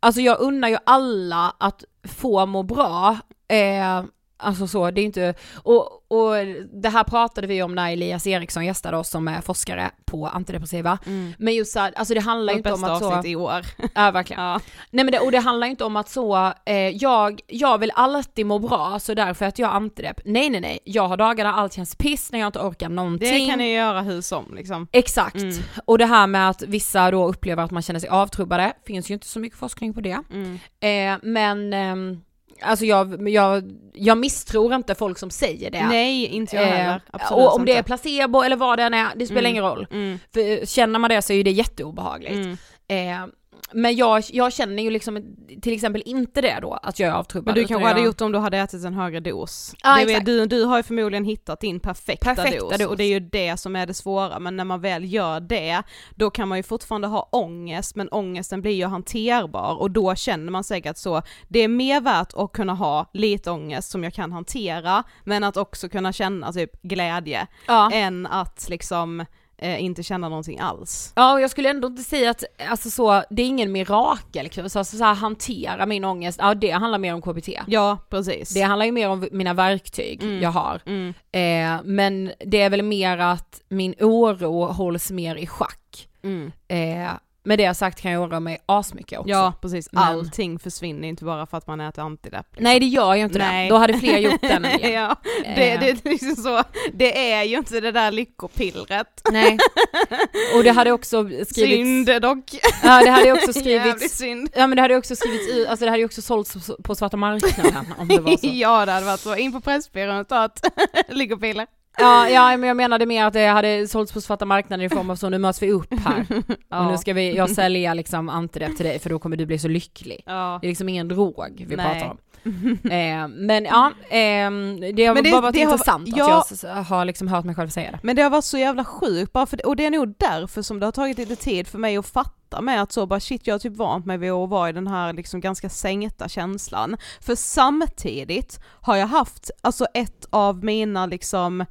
alltså 0.00 0.20
jag 0.20 0.40
unnar 0.40 0.68
ju 0.68 0.76
alla 0.86 1.54
att 1.58 1.84
få 2.08 2.46
må 2.46 2.62
bra, 2.62 3.18
eh, 3.48 4.02
alltså 4.38 4.66
så, 4.66 4.90
det 4.90 5.00
är 5.00 5.04
inte, 5.04 5.34
och, 5.54 5.92
och 6.08 6.34
det 6.82 6.88
här 6.88 7.04
pratade 7.04 7.46
vi 7.46 7.62
om 7.62 7.74
när 7.74 7.92
Elias 7.92 8.26
Eriksson 8.26 8.66
gästade 8.66 8.96
oss 8.96 9.10
som 9.10 9.28
är 9.28 9.40
forskare 9.40 9.90
på 10.04 10.26
antidepressiva. 10.26 10.98
Mm. 11.06 11.32
Men 11.38 11.54
just 11.54 11.72
så 11.72 11.80
här, 11.80 11.92
alltså 11.96 12.14
det 12.14 12.20
handlar 12.20 12.52
ju 12.52 12.56
inte 12.56 12.72
om 12.72 12.84
att 12.84 12.98
så, 12.98 13.22
i 13.24 13.36
år. 13.36 13.66
ja 13.94 14.10
verkligen. 14.10 14.38
Ja. 14.48 14.60
Nej 14.90 15.04
men 15.04 15.12
det, 15.12 15.18
och 15.18 15.32
det 15.32 15.38
handlar 15.38 15.66
ju 15.66 15.70
inte 15.70 15.84
om 15.84 15.96
att 15.96 16.08
så, 16.08 16.52
eh, 16.66 16.74
jag, 16.74 17.40
jag 17.46 17.78
vill 17.78 17.92
alltid 17.94 18.46
må 18.46 18.58
bra 18.58 18.98
så 18.98 19.14
därför 19.14 19.44
att 19.44 19.58
jag 19.58 19.68
har 19.68 19.74
antidepp. 19.74 20.20
Nej 20.24 20.50
nej 20.50 20.60
nej, 20.60 20.78
jag 20.84 21.08
har 21.08 21.16
dagar 21.16 21.44
där 21.44 21.52
allt 21.52 21.72
känns 21.72 21.94
piss, 21.94 22.32
när 22.32 22.38
jag 22.38 22.46
inte 22.46 22.58
orkar 22.58 22.88
någonting. 22.88 23.32
Det 23.32 23.50
kan 23.50 23.58
ni 23.58 23.74
göra 23.74 24.02
hur 24.02 24.20
som 24.20 24.54
liksom. 24.54 24.86
Exakt. 24.92 25.36
Mm. 25.36 25.56
Och 25.84 25.98
det 25.98 26.06
här 26.06 26.26
med 26.26 26.50
att 26.50 26.62
vissa 26.62 27.10
då 27.10 27.28
upplever 27.28 27.62
att 27.62 27.70
man 27.70 27.82
känner 27.82 28.00
sig 28.00 28.08
avtrubbade, 28.08 28.72
finns 28.86 29.10
ju 29.10 29.14
inte 29.14 29.26
så 29.26 29.38
mycket 29.38 29.58
forskning 29.58 29.94
på 29.94 30.00
det. 30.00 30.18
Mm. 30.30 30.58
Eh, 30.80 31.18
men 31.22 31.72
ehm, 31.72 32.20
alltså 32.62 32.84
jag, 32.84 33.28
jag, 33.28 33.70
jag 33.94 34.18
misstror 34.18 34.74
inte 34.74 34.94
folk 34.94 35.18
som 35.18 35.30
säger 35.30 35.70
det. 35.70 35.86
Nej, 35.86 36.26
inte 36.26 36.56
jag 36.56 36.62
heller. 36.62 36.94
Eh, 36.94 37.00
Absolut 37.10 37.46
och 37.46 37.54
om 37.56 37.64
det 37.64 37.76
är 37.76 37.82
placebo 37.82 38.42
eller 38.42 38.56
vad 38.56 38.78
det 38.78 38.82
än 38.82 38.94
är, 38.94 39.08
det 39.16 39.26
spelar 39.26 39.40
Mm. 39.40 39.50
ingen 39.50 39.64
roll. 39.64 39.86
Mm. 39.90 40.18
För 40.34 40.66
känner 40.66 40.98
man 40.98 41.10
det 41.10 41.22
så 41.22 41.32
är 41.32 41.44
det 41.44 41.50
jätteobehagligt. 41.50 42.34
Mm. 42.34 42.56
Eh, 42.88 43.28
men 43.72 43.96
jag, 43.96 44.22
jag 44.28 44.52
känner 44.52 44.82
ju 44.82 44.90
liksom 44.90 45.36
till 45.62 45.72
exempel 45.72 46.02
inte 46.06 46.40
det 46.40 46.58
då, 46.62 46.72
att 46.72 46.98
jag 46.98 47.08
är 47.08 47.12
avtrubbad. 47.12 47.54
Men 47.54 47.62
du 47.62 47.68
kanske 47.68 47.88
hade 47.88 48.00
jag, 48.00 48.06
gjort 48.06 48.18
det 48.18 48.24
om 48.24 48.32
du 48.32 48.38
hade 48.38 48.58
ätit 48.58 48.84
en 48.84 48.94
högre 48.94 49.20
dos. 49.20 49.74
Ja, 49.82 49.96
det 49.96 50.02
exakt. 50.02 50.26
du, 50.26 50.46
du 50.46 50.64
har 50.64 50.76
ju 50.76 50.82
förmodligen 50.82 51.24
hittat 51.24 51.60
din 51.60 51.80
perfekta, 51.80 52.34
Perfekta 52.34 52.60
dos, 52.68 52.78
dos. 52.78 52.86
och 52.86 52.96
det 52.96 53.04
är 53.04 53.08
ju 53.08 53.20
det 53.20 53.56
som 53.56 53.76
är 53.76 53.86
det 53.86 53.94
svåra, 53.94 54.38
men 54.38 54.56
när 54.56 54.64
man 54.64 54.80
väl 54.80 55.12
gör 55.12 55.40
det, 55.40 55.82
då 56.14 56.30
kan 56.30 56.48
man 56.48 56.58
ju 56.58 56.62
fortfarande 56.62 57.08
ha 57.08 57.28
ångest, 57.32 57.96
men 57.96 58.08
ångesten 58.08 58.60
blir 58.62 58.72
ju 58.72 58.86
hanterbar 58.86 59.80
och 59.80 59.90
då 59.90 60.14
känner 60.14 60.52
man 60.52 60.64
säkert 60.64 60.96
så, 60.96 61.22
det 61.48 61.58
är 61.58 61.68
mer 61.68 62.00
värt 62.00 62.32
att 62.36 62.52
kunna 62.52 62.74
ha 62.74 63.10
lite 63.12 63.50
ångest 63.50 63.90
som 63.90 64.04
jag 64.04 64.14
kan 64.14 64.32
hantera, 64.32 65.04
men 65.24 65.44
att 65.44 65.56
också 65.56 65.88
kunna 65.88 66.12
känna 66.12 66.52
typ 66.52 66.82
glädje, 66.82 67.46
Ja. 67.66 67.90
än 67.92 68.26
att 68.26 68.66
liksom 68.68 69.24
eh, 69.58 69.84
inte 69.84 70.02
känna 70.02 70.28
någonting 70.28 70.58
alls. 70.60 71.12
Ja 71.16 71.32
och 71.32 71.40
jag 71.40 71.50
skulle 71.50 71.70
ändå 71.70 71.88
inte 71.88 72.02
säga 72.02 72.30
att, 72.30 72.44
alltså 72.70 72.90
så, 72.90 73.22
det 73.30 73.42
är 73.42 73.46
ingen 73.46 73.72
mirakelkurs, 73.72 74.76
alltså 74.76 74.96
så 74.96 75.04
här, 75.04 75.14
hantera 75.14 75.86
min 75.86 76.04
ångest, 76.04 76.38
ja 76.42 76.54
det 76.54 76.70
handlar 76.70 76.98
mer 76.98 77.14
om 77.14 77.22
KBT. 77.22 77.48
Ja, 77.66 77.98
precis. 78.10 78.54
Det 78.54 78.60
handlar 78.62 78.86
ju 78.86 78.92
mer 78.92 79.08
om 79.08 79.28
mina 79.32 79.54
verktyg 79.54 80.22
Mm. 80.22 80.42
jag 80.42 80.50
har. 80.50 80.80
Mm. 80.86 81.08
Eh, 81.32 81.82
men 81.84 82.32
det 82.46 82.60
är 82.60 82.70
väl 82.70 82.82
mer 82.82 83.18
att 83.18 83.60
min 83.68 83.94
oro 84.00 84.64
hålls 84.66 85.10
mer 85.10 85.36
i 85.36 85.46
schack. 85.46 86.08
Mm. 86.22 86.52
Eh, 86.68 87.10
med 87.48 87.58
det 87.58 87.74
sagt 87.74 88.00
kan 88.00 88.12
jag 88.12 88.22
oroa 88.22 88.40
mig 88.40 88.58
asmycket 88.66 89.18
också. 89.18 89.30
Ja, 89.30 89.52
precis. 89.62 89.88
Men- 89.92 90.02
Allting 90.02 90.58
försvinner 90.58 91.08
inte 91.08 91.24
bara 91.24 91.46
för 91.46 91.56
att 91.58 91.66
man 91.66 91.80
äter 91.80 92.02
antidepp. 92.04 92.46
liksom. 92.50 92.64
Nej 92.64 92.80
det 92.80 92.86
gör 92.86 93.14
ju 93.14 93.22
inte 93.24 93.38
Nej. 93.38 93.68
det, 93.68 93.74
då 93.74 93.78
hade 93.78 93.98
fler 93.98 94.18
gjort 94.18 94.40
den 94.40 94.64
ja, 94.92 95.16
det, 95.44 95.70
Eh. 95.72 95.80
det, 95.80 95.90
är 95.90 95.98
liksom 96.10 96.36
så, 96.36 96.62
det 96.92 97.32
är 97.32 97.42
ju 97.44 97.56
inte 97.56 97.80
det 97.80 97.92
där 97.92 98.10
lyckopillret. 98.12 99.20
Nej. 99.32 99.58
Och 100.56 100.62
det 100.64 100.70
hade 100.70 100.92
också 100.92 101.24
skrivits... 101.24 101.54
Synd 101.54 102.22
dock. 102.22 102.44
Ja 102.82 103.00
det 103.04 103.10
hade 103.10 103.32
också 103.32 103.52
Jävligt 103.60 103.96
skrivits... 103.96 104.18
synd. 104.18 104.50
Ja 104.56 104.66
men 104.66 104.76
det 104.76 104.82
hade 104.82 104.96
också 104.96 105.16
skrivits 105.16 105.48
ut, 105.48 105.68
alltså 105.68 105.84
det 105.84 105.90
hade 105.90 106.00
ju 106.00 106.06
också 106.06 106.22
sålts 106.22 106.70
på 106.84 106.94
svarta 106.94 107.16
marknaden 107.16 107.94
om 107.98 108.08
det 108.08 108.20
var 108.20 108.36
så. 108.36 108.46
ja 108.52 108.86
det 108.86 108.92
hade 108.92 109.06
varit 109.06 109.20
så, 109.20 109.36
in 109.36 109.52
på 109.52 109.60
Pressbyrån 109.60 110.16
och 110.18 110.28
ta 110.28 110.44
ett 110.44 110.60
lyckopiller. 111.08 111.66
Ja, 111.98 112.28
ja 112.28 112.56
men 112.56 112.68
jag 112.68 112.76
menade 112.76 113.06
mer 113.06 113.24
att 113.24 113.32
det 113.32 113.46
hade 113.46 113.88
sålts 113.88 114.12
på 114.12 114.20
svarta 114.20 114.44
marknaden 114.44 114.86
i 114.86 114.88
form 114.88 115.10
av 115.10 115.16
så 115.16 115.28
nu 115.28 115.38
möts 115.38 115.62
vi 115.62 115.70
upp 115.72 115.94
här. 116.04 116.26
Ja. 116.68 116.80
Och 116.86 116.90
nu 116.92 116.98
ska 116.98 117.12
vi, 117.12 117.36
jag 117.36 117.50
sälja 117.50 117.94
liksom 117.94 118.28
antidepp 118.28 118.76
till 118.76 118.86
dig 118.86 118.98
för 118.98 119.10
då 119.10 119.18
kommer 119.18 119.36
du 119.36 119.46
bli 119.46 119.58
så 119.58 119.68
lycklig. 119.68 120.22
Ja. 120.26 120.58
Det 120.60 120.66
är 120.66 120.68
liksom 120.68 120.88
ingen 120.88 121.08
drog 121.08 121.64
vi 121.68 121.76
Nej. 121.76 121.86
pratar 121.86 122.10
om. 122.10 122.18
eh, 122.90 123.28
men 123.28 123.64
ja, 123.64 123.92
ehm, 124.10 124.80
det 124.80 125.06
har 125.06 125.14
Men 125.14 125.24
det- 125.24 125.30
bara 125.30 125.40
varit 125.40 125.54
det 125.54 125.62
har- 125.62 125.72
intressant 125.72 126.08
ja. 126.08 126.38
att 126.40 126.62
jag 126.62 126.70
har 126.82 127.04
liksom 127.04 127.28
hört 127.28 127.44
mig 127.44 127.54
själv 127.54 127.68
säga 127.68 127.90
det. 127.90 127.98
Men 128.02 128.16
det 128.16 128.22
har 128.22 128.30
varit 128.30 128.44
så 128.44 128.58
jävla 128.58 128.84
sjukt 128.84 129.32
bara 129.32 129.46
för 129.46 129.56
det, 129.56 129.62
och 129.64 129.76
det 129.76 129.86
är 129.86 129.90
nog 129.90 130.14
därför 130.18 130.62
som 130.62 130.80
det 130.80 130.86
har 130.86 130.92
tagit 130.92 131.18
lite 131.18 131.36
tid 131.36 131.66
för 131.68 131.78
mig 131.78 131.96
att 131.96 132.06
fatta 132.06 132.60
med 132.60 132.82
att 132.82 132.92
så 132.92 133.06
bara 133.06 133.20
shit 133.20 133.46
jag 133.46 133.54
har 133.54 133.58
typ 133.58 133.76
vant 133.76 134.06
mig 134.06 134.18
vid 134.18 134.30
att 134.30 134.48
vara 134.48 134.68
i 134.68 134.72
den 134.72 134.86
här 134.86 135.12
liksom 135.12 135.40
ganska 135.40 135.68
sänkta 135.68 136.28
känslan. 136.28 136.96
För 137.20 137.34
samtidigt 137.34 138.60
har 138.80 138.96
jag 138.96 139.06
haft 139.06 139.50
alltså 139.60 139.86
ett 139.94 140.26
av 140.30 140.64
mina 140.64 141.06
liksom 141.06 141.64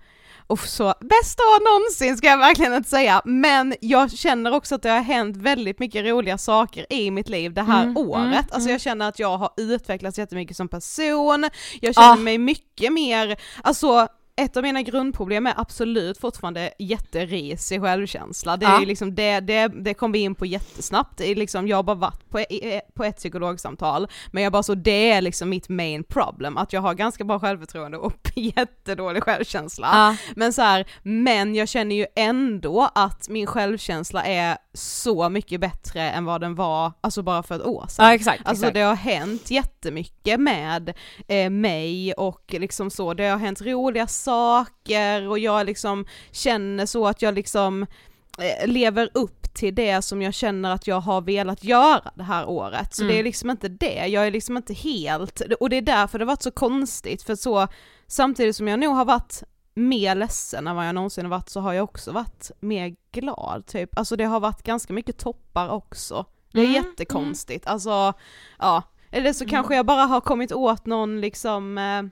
och 0.48 0.60
så 0.60 0.94
bästa 1.00 1.44
år 1.44 1.80
någonsin 1.80 2.18
ska 2.18 2.28
jag 2.28 2.38
verkligen 2.38 2.74
inte 2.74 2.90
säga, 2.90 3.22
men 3.26 3.76
jag 3.82 4.12
känner 4.12 4.54
också 4.54 4.76
att 4.76 4.82
det 4.82 4.90
har 4.90 5.00
hänt 5.02 5.38
väldigt 5.38 5.80
mycket 5.80 6.06
roliga 6.06 6.38
saker 6.38 6.86
i 6.94 7.12
mitt 7.12 7.30
liv 7.30 7.54
det 7.54 7.62
här 7.62 7.84
Mm, 7.84 7.98
året. 7.98 8.24
mm, 8.26 8.38
alltså 8.38 8.60
mm. 8.60 8.72
jag 8.72 8.82
känner 8.82 9.08
att 9.10 9.20
jag 9.20 9.38
har 9.38 9.50
utvecklats 9.58 10.18
jättemycket 10.20 10.58
som 10.58 10.68
person, 10.68 11.50
jag 11.82 11.96
känner 11.96 12.12
Ah. 12.12 12.16
mig 12.16 12.38
mycket 12.38 12.94
mer, 12.94 13.38
alltså 13.64 14.08
ett 14.38 14.58
av 14.58 14.64
mina 14.64 14.82
grundproblem 14.82 15.48
är 15.48 15.54
absolut 15.58 16.18
fortfarande 16.18 16.72
jätterisig 16.80 17.82
självkänsla. 17.82 18.58
Det, 18.58 18.66
är 18.66 18.70
Ja. 18.80 18.80
liksom, 18.86 19.16
det, 19.16 19.40
det, 19.40 19.68
det 19.68 19.94
kom 19.94 20.12
vi 20.12 20.20
in 20.20 20.36
på 20.36 20.46
jättesnabbt, 20.46 21.18
det 21.18 21.32
är 21.32 21.36
liksom, 21.36 21.68
jag 21.68 21.78
har 21.78 21.84
bara 21.84 21.96
varit 21.96 22.30
på, 22.30 22.46
på 22.96 23.04
ett 23.04 23.18
psykologsamtal, 23.18 24.08
men 24.32 24.44
jag 24.44 24.52
bara 24.52 24.64
så 24.64 24.76
det 24.76 25.12
är 25.12 25.22
liksom 25.22 25.50
mitt 25.50 25.70
main 25.70 26.04
problem, 26.04 26.58
att 26.58 26.74
jag 26.74 26.82
har 26.82 26.94
ganska 26.94 27.24
bra 27.24 27.40
självförtroende 27.40 27.98
och 27.98 28.32
jättedålig 28.36 29.24
självkänsla. 29.24 29.88
Ja. 29.94 30.16
Men 30.36 30.54
så 30.54 30.62
här, 30.62 30.88
men 31.04 31.56
jag 31.56 31.68
känner 31.70 31.96
ju 31.96 32.06
ändå 32.16 32.90
att 32.96 33.30
min 33.30 33.48
självkänsla 33.48 34.24
är 34.26 34.58
så 34.74 35.30
mycket 35.30 35.60
bättre 35.62 36.02
än 36.10 36.26
vad 36.26 36.42
den 36.42 36.56
var, 36.56 36.92
alltså 37.02 37.22
bara 37.22 37.44
för 37.44 37.56
ett 37.56 37.66
år 37.66 37.86
sedan. 37.90 38.06
Ja 38.06 38.14
exakt, 38.14 38.42
Alltså 38.46 38.64
exakt. 38.64 38.74
det 38.74 38.82
har 38.82 38.96
hänt 38.96 39.52
jättemycket 39.52 40.40
med 40.40 40.94
eh, 41.28 41.50
mig 41.50 42.14
och 42.14 42.44
liksom 42.48 42.90
så, 42.90 43.14
det 43.14 43.28
har 43.28 43.38
hänt 43.38 43.62
roliga 43.62 44.08
saker 44.32 45.28
och 45.30 45.40
jag 45.40 45.66
liksom 45.66 46.06
känner 46.32 46.86
så 46.86 47.08
att 47.08 47.22
jag 47.22 47.34
liksom 47.34 47.86
eh, 48.40 48.68
lever 48.68 49.10
upp 49.14 49.54
till 49.54 49.76
det 49.76 50.02
som 50.02 50.22
jag 50.22 50.34
känner 50.34 50.72
att 50.72 50.88
jag 50.88 51.00
har 51.00 51.22
velat 51.22 51.64
göra 51.64 52.12
det 52.16 52.24
här 52.24 52.46
året. 52.50 52.96
Så 52.96 53.04
Mm. 53.04 53.14
det 53.14 53.20
är 53.20 53.24
liksom 53.24 53.50
inte 53.50 53.68
det, 53.68 54.08
jag 54.08 54.28
är 54.28 54.32
liksom 54.32 54.58
inte 54.58 54.74
helt, 54.74 55.42
och 55.60 55.70
det 55.70 55.76
är 55.78 55.82
därför 55.82 56.20
det 56.20 56.26
har 56.26 56.28
varit 56.34 56.42
så 56.44 56.52
konstigt 56.52 57.24
för 57.24 57.36
så 57.36 57.68
samtidigt 58.08 58.56
som 58.56 58.68
jag 58.68 58.80
nog 58.80 58.96
har 58.96 59.06
varit 59.06 59.44
mer 59.74 60.16
ledsen 60.16 60.68
än 60.68 60.76
vad 60.76 60.88
jag 60.88 60.96
någonsin 60.96 61.26
har 61.26 61.30
varit 61.30 61.50
så 61.50 61.60
har 61.60 61.74
jag 61.74 61.84
också 61.84 62.12
varit 62.12 62.52
mer 62.60 62.96
glad 63.12 63.66
typ. 63.66 63.98
Alltså 63.98 64.16
det 64.16 64.24
har 64.26 64.40
varit 64.40 64.64
ganska 64.64 64.94
mycket 64.94 65.18
toppar 65.18 65.70
också. 65.70 66.26
Det 66.52 66.60
är 66.62 66.66
Mm, 66.66 66.76
jättekonstigt, 66.76 67.68
alltså 67.68 68.14
ja. 68.60 68.84
Eller 69.12 69.34
så 69.34 69.46
kanske 69.46 69.76
jag 69.76 69.86
bara 69.86 70.04
har 70.06 70.22
kommit 70.22 70.52
åt 70.52 70.86
någon 70.86 71.22
liksom 71.22 71.78
eh, 71.78 72.04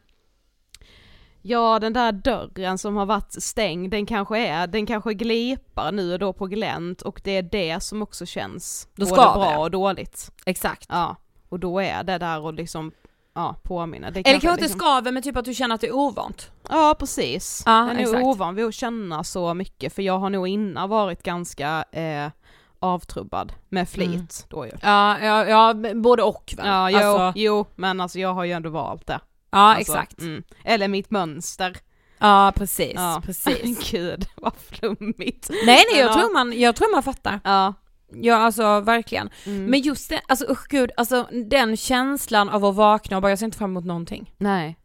Ja 1.47 1.79
den 1.79 1.93
där 1.93 2.11
dörren 2.11 2.77
som 2.77 2.95
har 2.95 3.05
varit 3.05 3.43
stängd, 3.43 3.91
den 3.91 4.05
kanske 4.05 4.37
är, 4.47 4.67
den 4.67 4.85
kanske 4.85 5.13
glipar 5.13 5.91
nu 5.91 6.13
och 6.13 6.19
då 6.19 6.33
på 6.33 6.47
glänt 6.47 7.01
och 7.01 7.21
det 7.23 7.31
är 7.37 7.41
det 7.43 7.83
som 7.83 8.01
också 8.01 8.25
känns 8.25 8.87
Då 8.95 9.05
både 9.05 9.15
bra 9.15 9.49
det. 9.51 9.57
och 9.57 9.71
dåligt. 9.71 10.31
Exakt. 10.45 10.85
Ja, 10.89 11.15
och 11.49 11.59
då 11.59 11.79
är 11.79 12.03
det 12.03 12.17
där 12.17 12.39
och 12.41 12.53
liksom 12.53 12.91
ja, 13.33 13.55
påminna. 13.63 14.11
Det 14.11 14.19
Eller 14.19 14.31
kanske 14.31 14.49
inte 14.49 14.61
liksom- 14.61 14.79
skaver 14.79 15.11
men 15.11 15.23
typ 15.23 15.37
att 15.37 15.45
du 15.45 15.53
känner 15.53 15.75
att 15.75 15.81
det 15.81 15.87
är 15.87 15.95
ovant. 15.95 16.51
Ja 16.69 16.95
precis. 16.99 17.63
Ja, 17.65 17.87
jag 17.87 17.95
är 17.97 18.01
exakt. 18.01 18.23
ovan 18.23 18.55
vid 18.55 18.65
att 18.65 18.73
känna 18.73 19.23
så 19.23 19.53
mycket 19.53 19.93
för 19.93 20.01
jag 20.01 20.17
har 20.19 20.29
nog 20.29 20.47
innan 20.47 20.89
varit 20.89 21.23
ganska 21.23 21.85
eh, 21.91 22.31
avtrubbad 22.79 23.53
med 23.69 23.89
flit 23.89 24.07
Mm. 24.09 24.27
då 24.49 24.65
ju. 24.65 24.71
Ja, 24.81 25.19
ja, 25.19 25.45
ja 25.45 25.73
både 25.95 26.23
och 26.23 26.53
väl. 26.57 26.67
Ja, 26.67 26.89
jo, 26.89 26.97
Alltså, 26.97 27.33
jo, 27.39 27.65
men 27.75 28.01
alltså 28.01 28.19
jag 28.19 28.33
har 28.33 28.43
ju 28.43 28.51
ändå 28.51 28.69
valt 28.69 29.07
det. 29.07 29.19
Ja 29.55 29.75
Alltså, 29.75 29.91
exakt. 29.93 30.21
Mm. 30.21 30.43
Eller 30.63 30.87
mitt 30.87 31.11
mönster. 31.11 31.77
Ja 32.19 32.53
precis, 32.55 32.91
Ja. 32.95 33.21
precis. 33.25 33.91
Gud, 33.91 34.25
vad 34.35 34.53
flummigt. 34.55 35.49
nej 35.49 35.83
nej 35.91 35.99
jag, 35.99 36.09
Ja. 36.09 36.13
tror 36.13 36.33
man, 36.33 36.59
jag 36.59 36.75
tror 36.75 36.91
man 36.91 37.03
fattar. 37.03 37.39
Ja. 37.43 37.73
Ja 38.13 38.35
alltså 38.35 38.79
verkligen. 38.79 39.29
Mm. 39.45 39.65
Men 39.65 39.79
just 39.81 40.09
det, 40.09 40.21
alltså 40.27 40.45
usch 40.51 40.67
gud, 40.69 40.91
alltså 40.97 41.27
den 41.49 41.77
känslan 41.77 42.49
av 42.49 42.65
att 42.65 42.75
vakna 42.75 43.15
och 43.17 43.21
bara 43.21 43.29
jag 43.31 43.39
ser 43.39 43.45
inte 43.45 43.57
fram 43.57 43.69
emot 43.71 43.85
någonting. 43.85 44.33
Nej. 44.37 44.77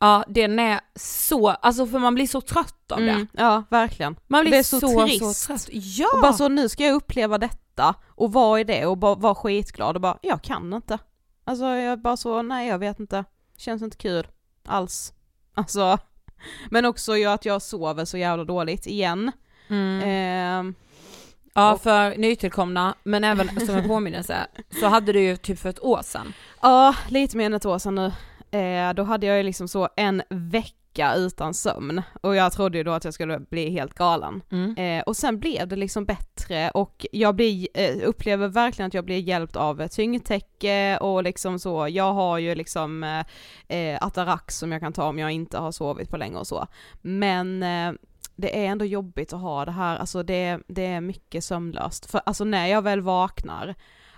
Ja 0.00 0.24
den 0.28 0.58
är 0.58 0.80
så, 0.94 1.48
alltså 1.48 1.86
för 1.86 1.98
man 1.98 2.14
blir 2.14 2.26
så 2.26 2.40
trött 2.40 2.92
av 2.92 2.98
det. 3.00 3.10
Mm. 3.10 3.26
Ja, 3.32 3.62
verkligen. 3.70 4.16
Man 4.26 4.40
blir 4.40 4.50
Det 4.52 4.58
är 4.58 4.62
så, 4.62 4.80
så 4.80 4.88
så, 4.88 5.06
trist. 5.06 5.46
trött. 5.46 5.68
Ja! 5.72 6.08
Och 6.14 6.20
bara 6.20 6.32
så 6.32 6.48
nu 6.48 6.68
ska 6.68 6.84
jag 6.84 6.94
uppleva 6.94 7.38
detta 7.38 7.94
och 8.08 8.32
vara 8.32 8.60
i 8.60 8.64
det 8.64 8.86
och 8.86 8.98
bara 8.98 9.14
vara 9.14 9.34
skitglad 9.34 9.96
och 9.96 10.02
bara, 10.02 10.18
jag 10.22 10.42
kan 10.42 10.72
inte. 10.74 10.98
Alltså 11.44 11.64
jag 11.64 11.78
är 11.92 11.96
bara 11.96 12.16
så, 12.16 12.42
nej 12.42 12.68
jag 12.68 12.78
vet 12.78 13.00
inte. 13.00 13.24
Känns 13.56 13.82
inte 13.82 13.96
kul 13.96 14.26
alls. 14.66 15.12
Alltså, 15.54 15.98
men 16.70 16.84
också 16.84 17.16
ju 17.16 17.24
att 17.26 17.44
jag 17.44 17.62
sover 17.62 18.04
så 18.04 18.18
jävla 18.18 18.44
dåligt 18.44 18.86
igen. 18.86 19.32
mm. 19.68 20.02
Ehm, 20.04 20.74
Ja 21.54 21.72
och- 21.74 21.82
för 21.82 22.16
nytillkomna, 22.16 22.94
men 23.02 23.24
även 23.24 23.66
som 23.66 23.74
en 23.76 23.88
påminnelse, 23.88 24.46
så 24.80 24.86
hade 24.86 25.12
du 25.12 25.20
ju 25.20 25.36
typ 25.36 25.58
för 25.58 25.68
ett 25.70 25.82
år 25.84 26.02
sedan. 26.02 26.32
Ja, 26.62 26.94
lite 27.08 27.36
mer 27.36 27.46
än 27.46 27.54
ett 27.54 27.66
år 27.66 27.78
sedan 27.78 27.94
nu. 27.94 28.12
Eh, 28.58 28.92
då 28.94 29.02
hade 29.02 29.26
jag 29.26 29.36
ju 29.36 29.42
liksom 29.42 29.68
så 29.68 29.88
en 29.96 30.22
vecka 30.30 30.74
utan 30.98 31.54
sömn 31.54 32.02
och 32.20 32.36
jag 32.36 32.52
trodde 32.52 32.78
ju 32.78 32.84
då 32.84 32.92
att 32.92 33.04
jag 33.04 33.14
skulle 33.14 33.38
bli 33.38 33.70
helt 33.70 33.94
galen. 33.94 34.42
Mm. 34.50 34.76
Eh, 34.76 35.02
och 35.02 35.16
sen 35.16 35.38
blev 35.38 35.68
det 35.68 35.76
liksom 35.76 36.04
bättre 36.04 36.70
och 36.70 37.06
jag 37.12 37.34
blir, 37.34 37.68
eh, 37.74 38.08
upplever 38.08 38.48
verkligen 38.48 38.86
att 38.86 38.94
jag 38.94 39.04
blir 39.04 39.18
hjälpt 39.18 39.56
av 39.56 39.88
tyngdtäcke 39.88 40.98
och 40.98 41.22
liksom 41.22 41.58
så, 41.58 41.88
jag 41.88 42.12
har 42.12 42.38
ju 42.38 42.54
liksom 42.54 43.04
eh, 43.04 43.78
eh, 43.78 43.98
Atarax 44.06 44.58
som 44.58 44.72
jag 44.72 44.80
kan 44.80 44.92
ta 44.92 45.08
om 45.08 45.18
jag 45.18 45.30
inte 45.30 45.58
har 45.58 45.72
sovit 45.72 46.10
på 46.10 46.16
länge 46.16 46.36
och 46.36 46.46
så. 46.46 46.66
Men 47.02 47.62
eh, 47.62 47.92
det 48.36 48.58
är 48.58 48.66
ändå 48.66 48.84
jobbigt 48.84 49.32
att 49.32 49.40
ha 49.40 49.64
det 49.64 49.72
här, 49.72 49.96
alltså 49.96 50.22
det, 50.22 50.58
det 50.68 50.86
är 50.86 51.00
mycket 51.00 51.44
sömnlöst. 51.44 52.10
För 52.10 52.20
alltså 52.26 52.44
när 52.44 52.66
jag 52.66 52.82
väl 52.82 53.00
vaknar, 53.00 53.74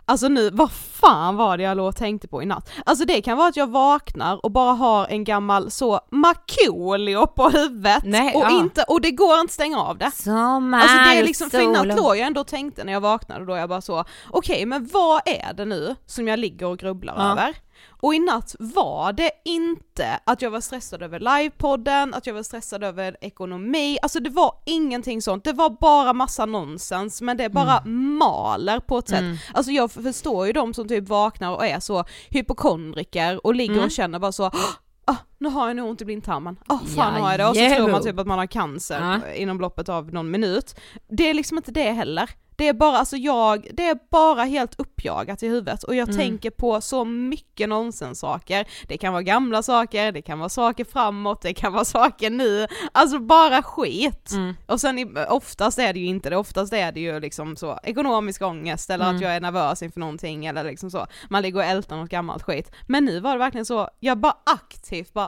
Alltså 0.08 0.28
nu, 0.28 0.50
vad 0.50 0.70
fan 0.72 1.36
var 1.36 1.56
det 1.56 1.62
jag 1.62 1.76
låg 1.76 1.86
och 1.88 1.96
tänkte 1.96 2.28
på 2.28 2.42
i 2.42 2.46
natt? 2.46 2.70
Alltså 2.86 3.04
det 3.04 3.22
kan 3.22 3.36
vara 3.36 3.48
att 3.48 3.56
jag 3.56 3.66
vaknar 3.70 4.44
och 4.44 4.50
bara 4.50 4.72
har 4.72 5.06
en 5.06 5.24
gammal 5.24 5.70
så 5.70 6.00
Markoolio 6.10 7.26
på 7.26 7.48
huvudet 7.48 8.02
Nej, 8.04 8.34
och, 8.34 8.42
ja. 8.42 8.50
inte, 8.50 8.84
och 8.88 9.00
det 9.00 9.10
går 9.10 9.34
inte 9.40 9.44
att 9.44 9.50
stänga 9.52 9.78
av 9.80 9.98
det. 9.98 10.10
Sommar, 10.10 10.80
Alltså 10.80 10.96
det 10.96 11.18
är 11.18 11.24
liksom, 11.24 11.50
för 11.50 11.60
i 11.60 11.66
natt 11.66 11.86
låg 11.86 12.16
jag 12.16 12.18
ändå 12.26 12.40
och 12.40 12.46
tänkte 12.46 12.84
när 12.84 12.92
jag 12.92 13.00
vaknade 13.00 13.40
och 13.40 13.46
då 13.46 13.56
jag 13.56 13.68
bara 13.68 13.80
så, 13.80 14.04
okej 14.30 14.66
men 14.66 14.88
vad 14.92 15.20
är 15.26 15.52
det 15.54 15.64
nu 15.64 15.96
som 16.06 16.28
jag 16.28 16.38
ligger 16.38 16.66
och 16.66 16.78
grubblar 16.78 17.14
Ja. 17.16 17.32
över? 17.32 17.54
Och 18.00 18.14
i 18.14 18.18
natt 18.18 18.54
var 18.58 19.12
det 19.12 19.30
inte 19.44 20.20
att 20.26 20.42
jag 20.42 20.50
var 20.50 20.60
stressad 20.60 21.02
över 21.02 21.20
livepodden, 21.20 22.14
att 22.14 22.26
jag 22.26 22.34
var 22.34 22.42
stressad 22.42 22.84
över 22.84 23.16
ekonomi, 23.20 23.98
alltså 24.02 24.20
det 24.20 24.30
var 24.30 24.52
ingenting 24.66 25.22
sånt, 25.22 25.44
det 25.44 25.52
var 25.52 25.70
bara 25.70 26.12
massa 26.12 26.46
nonsens 26.46 27.20
men 27.22 27.36
det 27.36 27.48
bara 27.48 27.84
maler 27.84 28.80
på 28.80 28.98
ett 28.98 29.08
sätt. 29.08 29.20
Mm. 29.20 29.36
Alltså 29.54 29.72
jag 29.72 29.92
förstår 29.92 30.46
ju 30.46 30.52
de 30.52 30.74
som 30.74 30.88
typ 30.88 31.08
vaknar 31.08 31.52
och 31.52 31.66
är 31.66 31.80
så 31.80 32.04
hypokondriker 32.30 33.46
och 33.46 33.54
ligger 33.54 33.74
Mm. 33.74 33.84
och 33.84 33.90
känner 33.90 34.18
bara 34.18 34.32
så 34.32 34.50
Ah, 35.04 35.16
nu 35.40 35.48
har 35.48 35.66
jag 35.66 35.76
nog 35.76 35.90
ont 35.90 36.02
i 36.02 36.04
blindtarmen, 36.04 36.56
ah, 36.66 36.78
fan 36.78 37.14
Ja, 37.14 37.20
har 37.22 37.30
jag 37.30 37.40
det? 37.40 37.46
Och 37.46 37.56
så 37.56 37.76
tror 37.76 37.88
man 37.90 38.02
typ 38.02 38.18
att 38.18 38.26
man 38.26 38.38
har 38.38 38.46
cancer 38.46 39.20
Ja. 39.24 39.32
inom 39.34 39.60
loppet 39.60 39.88
av 39.88 40.12
någon 40.12 40.30
minut. 40.30 40.74
Det 41.08 41.30
är 41.30 41.34
liksom 41.34 41.56
inte 41.58 41.72
det 41.72 41.90
heller. 41.92 42.30
Det 42.56 42.68
är 42.68 42.72
bara, 42.72 42.98
alltså 42.98 43.16
jag, 43.16 43.68
det 43.74 43.88
är 43.88 43.98
bara 44.10 44.42
helt 44.44 44.80
uppjagat 44.80 45.42
i 45.42 45.48
huvudet 45.48 45.82
och 45.82 45.94
jag 45.94 46.08
Mm. 46.08 46.20
tänker 46.20 46.50
på 46.50 46.80
så 46.80 47.04
mycket 47.04 47.68
nonsenssaker. 47.68 48.66
Det 48.88 48.98
kan 48.98 49.12
vara 49.12 49.22
gamla 49.22 49.62
saker, 49.62 50.12
det 50.12 50.22
kan 50.22 50.38
vara 50.38 50.48
saker 50.48 50.84
framåt, 50.84 51.42
det 51.42 51.54
kan 51.54 51.72
vara 51.72 51.84
saker 51.84 52.30
nu, 52.30 52.66
alltså 52.92 53.18
bara 53.18 53.62
skit. 53.62 54.30
Mm. 54.32 54.54
Och 54.66 54.80
sen 54.80 55.16
oftast 55.28 55.78
är 55.78 55.92
det 55.92 55.98
ju 56.00 56.06
inte 56.06 56.30
det, 56.30 56.36
oftast 56.36 56.72
är 56.72 56.92
det 56.92 57.00
ju 57.00 57.20
liksom 57.20 57.56
så 57.56 57.78
ekonomisk 57.82 58.42
ångest 58.42 58.90
eller 58.90 59.04
Mm. 59.04 59.16
att 59.16 59.22
jag 59.22 59.34
är 59.36 59.40
nervös 59.40 59.82
inför 59.82 60.00
någonting 60.00 60.46
eller 60.46 60.64
liksom 60.64 60.90
så, 60.90 61.06
man 61.30 61.42
ligger 61.42 61.58
och 61.58 61.64
ältar 61.64 61.96
något 61.96 62.10
gammalt 62.10 62.42
skit. 62.42 62.72
Men 62.88 63.04
nu 63.04 63.20
var 63.20 63.32
det 63.32 63.38
verkligen 63.38 63.66
så, 63.66 63.88
jag 64.00 64.18
bara 64.18 64.36
aktivt 64.46 65.12
bara, 65.12 65.27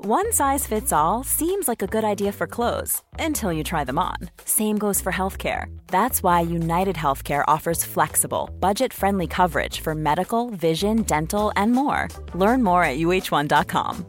One 0.00 0.30
size 0.32 0.64
fits 0.66 0.92
all 0.92 1.24
seems 1.24 1.66
like 1.68 1.82
a 1.82 1.86
good 1.88 2.04
idea 2.04 2.30
for 2.32 2.46
clothes 2.46 3.02
until 3.18 3.52
you 3.52 3.64
try 3.64 3.84
them 3.84 3.98
on. 3.98 4.30
Same 4.44 4.78
goes 4.78 5.02
for 5.02 5.10
healthcare. 5.12 5.66
That's 5.88 6.22
why 6.22 6.40
United 6.40 6.94
Healthcare 6.96 7.42
offers 7.48 7.84
flexible, 7.84 8.48
budget 8.60 8.92
friendly 8.92 9.26
coverage 9.26 9.80
for 9.80 9.94
medical, 9.94 10.50
vision, 10.50 11.02
dental, 11.02 11.50
and 11.56 11.72
more. 11.72 12.08
Learn 12.34 12.62
more 12.62 12.84
at 12.84 12.98
uh1.com. 12.98 14.04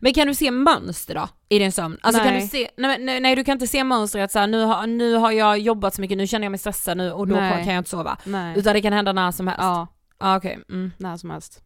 Men 0.00 0.14
kan 0.14 0.26
du 0.26 0.34
se 0.34 0.50
mönster 0.50 1.14
då 1.14 1.28
i 1.48 1.58
din 1.58 1.72
sömn? 1.72 1.98
Alltså 2.02 2.22
kan 2.22 2.32
Nej. 2.32 2.42
du 2.42 2.48
se, 2.48 2.68
nej, 2.76 2.90
men- 2.98 3.06
nej, 3.06 3.20
nej 3.20 3.36
du 3.36 3.44
kan 3.44 3.52
inte 3.52 3.66
se 3.66 3.84
mönstret 3.84 4.32
så 4.32 4.38
här, 4.38 4.46
nu, 4.46 4.64
har, 4.64 4.86
nu 4.86 5.14
har 5.14 5.30
jag 5.32 5.58
jobbat 5.58 5.94
så 5.94 6.00
mycket, 6.00 6.18
nu 6.18 6.26
känner 6.26 6.44
jag 6.44 6.50
mig 6.50 6.58
stressad 6.58 6.96
nu 6.96 7.12
och 7.12 7.28
då 7.28 7.34
Nej. 7.36 7.64
kan 7.64 7.74
jag 7.74 7.80
inte 7.80 7.90
sova. 7.90 8.16
Nej. 8.24 8.58
Utan 8.58 8.74
det 8.74 8.82
kan 8.82 8.92
hända 8.92 9.12
när 9.12 9.30
som 9.30 9.46
helst. 9.48 9.62
Ja, 9.62 9.86
Ja 10.18 10.36
okej. 10.36 10.58
Mm. 10.68 10.90
när 10.98 11.16
som 11.16 11.30
helst. 11.30 11.60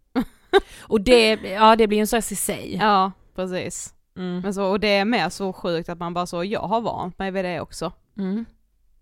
Och 0.80 1.00
det, 1.00 1.34
ja 1.34 1.76
det 1.76 1.86
blir 1.86 2.00
en 2.00 2.06
stress 2.06 2.32
i 2.32 2.36
sig. 2.36 2.76
Ja, 2.80 3.12
precis. 3.34 3.94
Mm. 4.16 4.40
Men 4.40 4.54
så, 4.54 4.64
och 4.64 4.80
det 4.80 4.88
är 4.88 5.04
mer 5.04 5.28
så 5.28 5.52
sjukt 5.52 5.88
att 5.88 5.98
man 5.98 6.14
bara 6.14 6.26
så, 6.26 6.44
jag 6.44 6.60
har 6.60 6.80
vant 6.80 7.18
mig 7.18 7.30
vid 7.30 7.44
det 7.44 7.60
också. 7.60 7.92
Mm. 8.18 8.44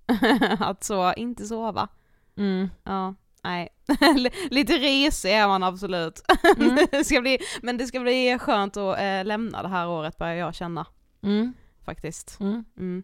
att 0.61 0.85
så, 0.85 1.13
inte 1.13 1.45
sova. 1.47 1.89
Mm. 2.37 2.71
Ja, 2.85 3.15
nej. 3.45 3.69
Lite 4.51 4.73
risig 4.73 5.33
är 5.33 5.49
man 5.49 5.63
absolut. 5.63 6.23
Mm. 6.59 6.87
det 6.91 7.05
ska 7.05 7.21
bli, 7.21 7.39
men 7.63 7.77
det 7.77 7.87
ska 7.87 8.01
bli 8.01 8.39
skönt 8.39 8.77
att 8.77 8.99
eh, 8.99 9.25
lämna 9.25 9.63
det 9.63 9.69
här 9.69 9.89
året 9.89 10.19
börjar 10.19 10.35
jag 10.35 10.55
känna. 10.55 10.87
Mm. 11.23 11.53
Faktiskt. 11.85 12.41
Mm. 12.41 13.03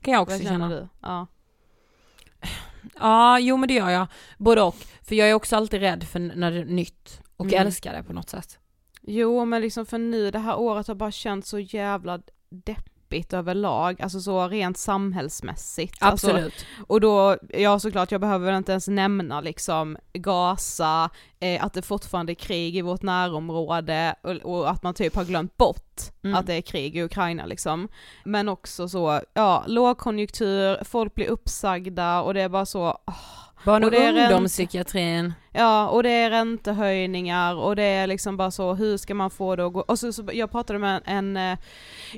Kan 0.00 0.12
jag 0.12 0.22
också 0.22 0.36
Vad 0.36 0.42
känna. 0.42 0.68
du? 0.68 0.88
Ja. 1.02 1.26
Ja, 3.00 3.38
jo 3.38 3.56
men 3.56 3.68
det 3.68 3.74
gör 3.74 3.90
jag. 3.90 4.06
Både 4.38 4.62
och. 4.62 4.76
För 5.02 5.14
jag 5.14 5.30
är 5.30 5.34
också 5.34 5.56
alltid 5.56 5.80
rädd 5.80 6.04
för 6.04 6.18
när 6.18 6.50
det 6.50 6.58
är 6.60 6.64
nytt. 6.64 7.20
Och 7.36 7.46
Mm. 7.46 7.66
älskar 7.66 7.92
det 7.92 8.02
på 8.02 8.12
något 8.12 8.30
sätt. 8.30 8.58
Jo 9.02 9.44
men 9.44 9.60
liksom 9.62 9.86
för 9.86 9.98
nu 9.98 10.30
det 10.30 10.38
här 10.38 10.58
året 10.58 10.88
har 10.88 10.94
bara 10.94 11.10
känts 11.12 11.48
så 11.48 11.58
jävla 11.58 12.20
deppigt 12.50 13.32
överlag, 13.32 14.02
alltså 14.02 14.20
så 14.20 14.48
rent 14.48 14.78
samhällsmässigt. 14.78 16.02
Alltså, 16.02 16.26
Absolut. 16.30 16.66
och 16.86 17.00
då, 17.00 17.36
ja 17.52 17.78
såklart 17.78 18.10
jag 18.12 18.20
behöver 18.20 18.52
inte 18.56 18.72
ens 18.72 18.88
nämna 18.88 19.40
liksom 19.40 19.96
Gaza, 20.12 21.10
eh, 21.40 21.64
att 21.64 21.72
det 21.72 21.82
fortfarande 21.82 22.32
är 22.32 22.34
krig 22.34 22.76
i 22.76 22.82
vårt 22.82 23.02
närområde 23.02 24.14
och, 24.22 24.30
och 24.30 24.70
att 24.70 24.82
man 24.82 24.94
typ 24.94 25.16
har 25.16 25.24
glömt 25.24 25.56
bort 25.56 25.82
Mm. 26.24 26.36
att 26.36 26.46
det 26.46 26.54
är 26.54 26.60
krig 26.62 26.96
i 26.96 27.02
Ukraina 27.02 27.46
liksom. 27.46 27.88
Men 28.24 28.48
också 28.48 28.88
så, 28.88 29.20
ja 29.34 29.64
lågkonjunktur, 29.66 30.84
folk 30.84 31.14
blir 31.14 31.26
uppsagda 31.26 32.22
och 32.22 32.34
det 32.34 32.42
är 32.42 32.48
bara 32.48 32.66
så, 32.66 32.98
åh. 33.06 33.14
Barn 33.64 33.84
och, 33.84 33.92
Och 33.92 33.98
ungdomspsykiatrin. 33.98 35.32
Ja, 35.52 35.88
och 35.88 36.02
det 36.02 36.10
är 36.10 36.30
räntehöjningar 36.30 37.54
och 37.54 37.76
det 37.76 37.82
är 37.82 38.06
liksom 38.06 38.36
bara 38.36 38.50
så, 38.50 38.74
hur 38.74 38.96
ska 38.96 39.14
man 39.14 39.30
få 39.30 39.56
det 39.56 39.66
att 39.66 39.72
gå? 39.72 39.80
Och 39.80 39.98
så, 39.98 40.12
så 40.12 40.24
jag 40.32 40.50
pratade 40.50 40.78
med 40.78 41.02
en, 41.04 41.36
en 41.36 41.52
eh, 41.52 41.58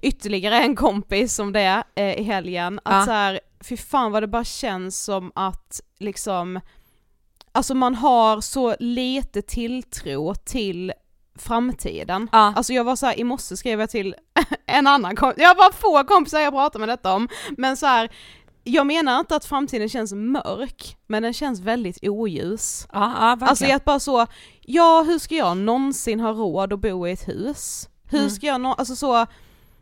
ytterligare 0.03 0.57
en 0.59 0.77
kompis 0.77 1.39
om 1.39 1.53
det 1.53 1.83
eh, 1.95 2.19
i 2.21 2.23
helgen, 2.23 2.81
att 2.85 2.95
Ja. 2.95 3.05
så 3.05 3.11
här, 3.13 3.41
fy 3.61 3.77
fan 3.77 4.13
vad 4.13 4.23
det 4.23 4.27
bara 4.27 4.45
känns 4.45 5.05
som 5.05 5.33
att 5.35 5.81
liksom, 5.99 6.61
alltså 7.53 7.75
man 7.75 7.95
har 7.95 8.41
så 8.41 8.77
lite 8.79 9.43
tilltro 9.43 10.35
till 10.35 10.93
framtiden. 11.39 12.29
Ja. 12.33 12.53
Alltså 12.57 12.73
jag 12.73 12.85
var 12.85 12.97
så 12.97 13.07
här, 13.07 13.19
i 13.21 13.25
morse 13.25 13.57
skrev 13.57 13.81
jag 13.81 13.91
till 13.91 14.15
en 14.67 14.87
annan 14.87 15.17
kompis, 15.17 15.43
jag 15.43 15.49
har 15.49 15.55
bara 15.55 15.73
få 15.73 16.05
kompisar 16.05 16.41
jag 16.41 16.53
pratar 16.53 16.79
med 16.81 16.89
detta 16.89 17.15
om, 17.15 17.29
men 17.57 17.77
så 17.77 17.87
här, 17.87 18.11
jag 18.69 18.87
menar 18.87 19.21
inte 19.21 19.37
att 19.37 19.45
framtiden 19.45 19.89
känns 19.89 20.13
mörk, 20.13 20.97
men 21.07 21.23
den 21.23 21.33
känns 21.33 21.61
väldigt 21.61 21.99
oljus. 22.03 22.87
Ja, 22.93 22.99
ja 23.21 23.37
verkligen. 23.37 23.49
Alltså 23.49 23.65
att 23.77 23.85
bara 23.85 24.01
så, 24.01 24.27
ja 24.61 25.05
hur 25.07 25.19
ska 25.19 25.35
jag 25.35 25.57
någonsin 25.57 26.21
ha 26.21 26.31
råd 26.33 26.73
att 26.73 26.81
bo 26.81 27.07
i 27.07 27.13
ett 27.13 27.29
hus? 27.29 27.89
Hur 28.11 28.19
Mm. 28.19 28.31
ska 28.31 28.47
jag 28.47 28.61
nå, 28.61 28.73
alltså 28.73 28.97
så, 28.97 29.27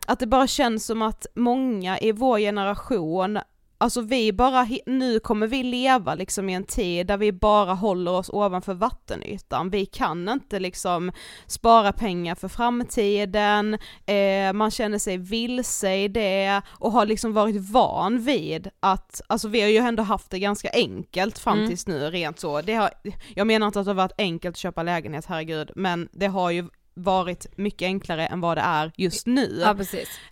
att 0.07 0.19
det 0.19 0.27
bara 0.27 0.47
känns 0.47 0.85
som 0.85 1.01
att 1.01 1.25
många 1.35 1.99
i 1.99 2.11
vår 2.11 2.39
generation, 2.39 3.39
alltså 3.77 4.01
vi 4.01 4.33
bara, 4.33 4.67
nu 4.85 5.19
kommer 5.19 5.47
vi 5.47 5.63
leva 5.63 6.15
liksom 6.15 6.49
i 6.49 6.53
en 6.53 6.63
tid 6.63 7.07
där 7.07 7.17
vi 7.17 7.31
bara 7.31 7.73
håller 7.73 8.11
oss 8.11 8.29
ovanför 8.29 8.73
vattenytan, 8.73 9.69
vi 9.69 9.85
kan 9.85 10.29
inte 10.29 10.59
liksom 10.59 11.11
spara 11.47 11.91
pengar 11.93 12.35
för 12.35 12.47
framtiden, 12.47 13.73
eh, 14.05 14.53
man 14.53 14.71
känner 14.71 14.99
sig 14.99 15.17
vilse 15.17 15.95
i 15.95 16.07
det 16.07 16.61
och 16.79 16.91
har 16.91 17.05
liksom 17.05 17.33
varit 17.33 17.69
van 17.69 18.19
vid 18.19 18.69
att, 18.79 19.21
alltså 19.27 19.47
vi 19.47 19.61
har 19.61 19.69
ju 19.69 19.77
ändå 19.77 20.03
haft 20.03 20.31
det 20.31 20.39
ganska 20.39 20.69
enkelt 20.73 21.37
fram 21.39 21.57
Mm. 21.57 21.69
tills 21.69 21.87
nu 21.87 21.99
rent 22.11 22.39
så, 22.39 22.61
det 22.61 22.73
har, 22.73 22.89
jag 23.35 23.47
menar 23.47 23.67
inte 23.67 23.79
att 23.79 23.85
det 23.85 23.91
har 23.91 23.95
varit 23.95 24.11
enkelt 24.17 24.53
att 24.53 24.57
köpa 24.59 24.83
lägenhet, 24.83 25.25
herregud, 25.25 25.71
men 25.75 26.09
det 26.11 26.27
har 26.27 26.51
ju 26.51 26.69
varit 26.97 27.57
mycket 27.57 27.85
enklare 27.85 28.27
än 28.27 28.41
vad 28.41 28.57
det 28.57 28.61
är 28.61 28.91
just 28.95 29.27
nu. 29.27 29.59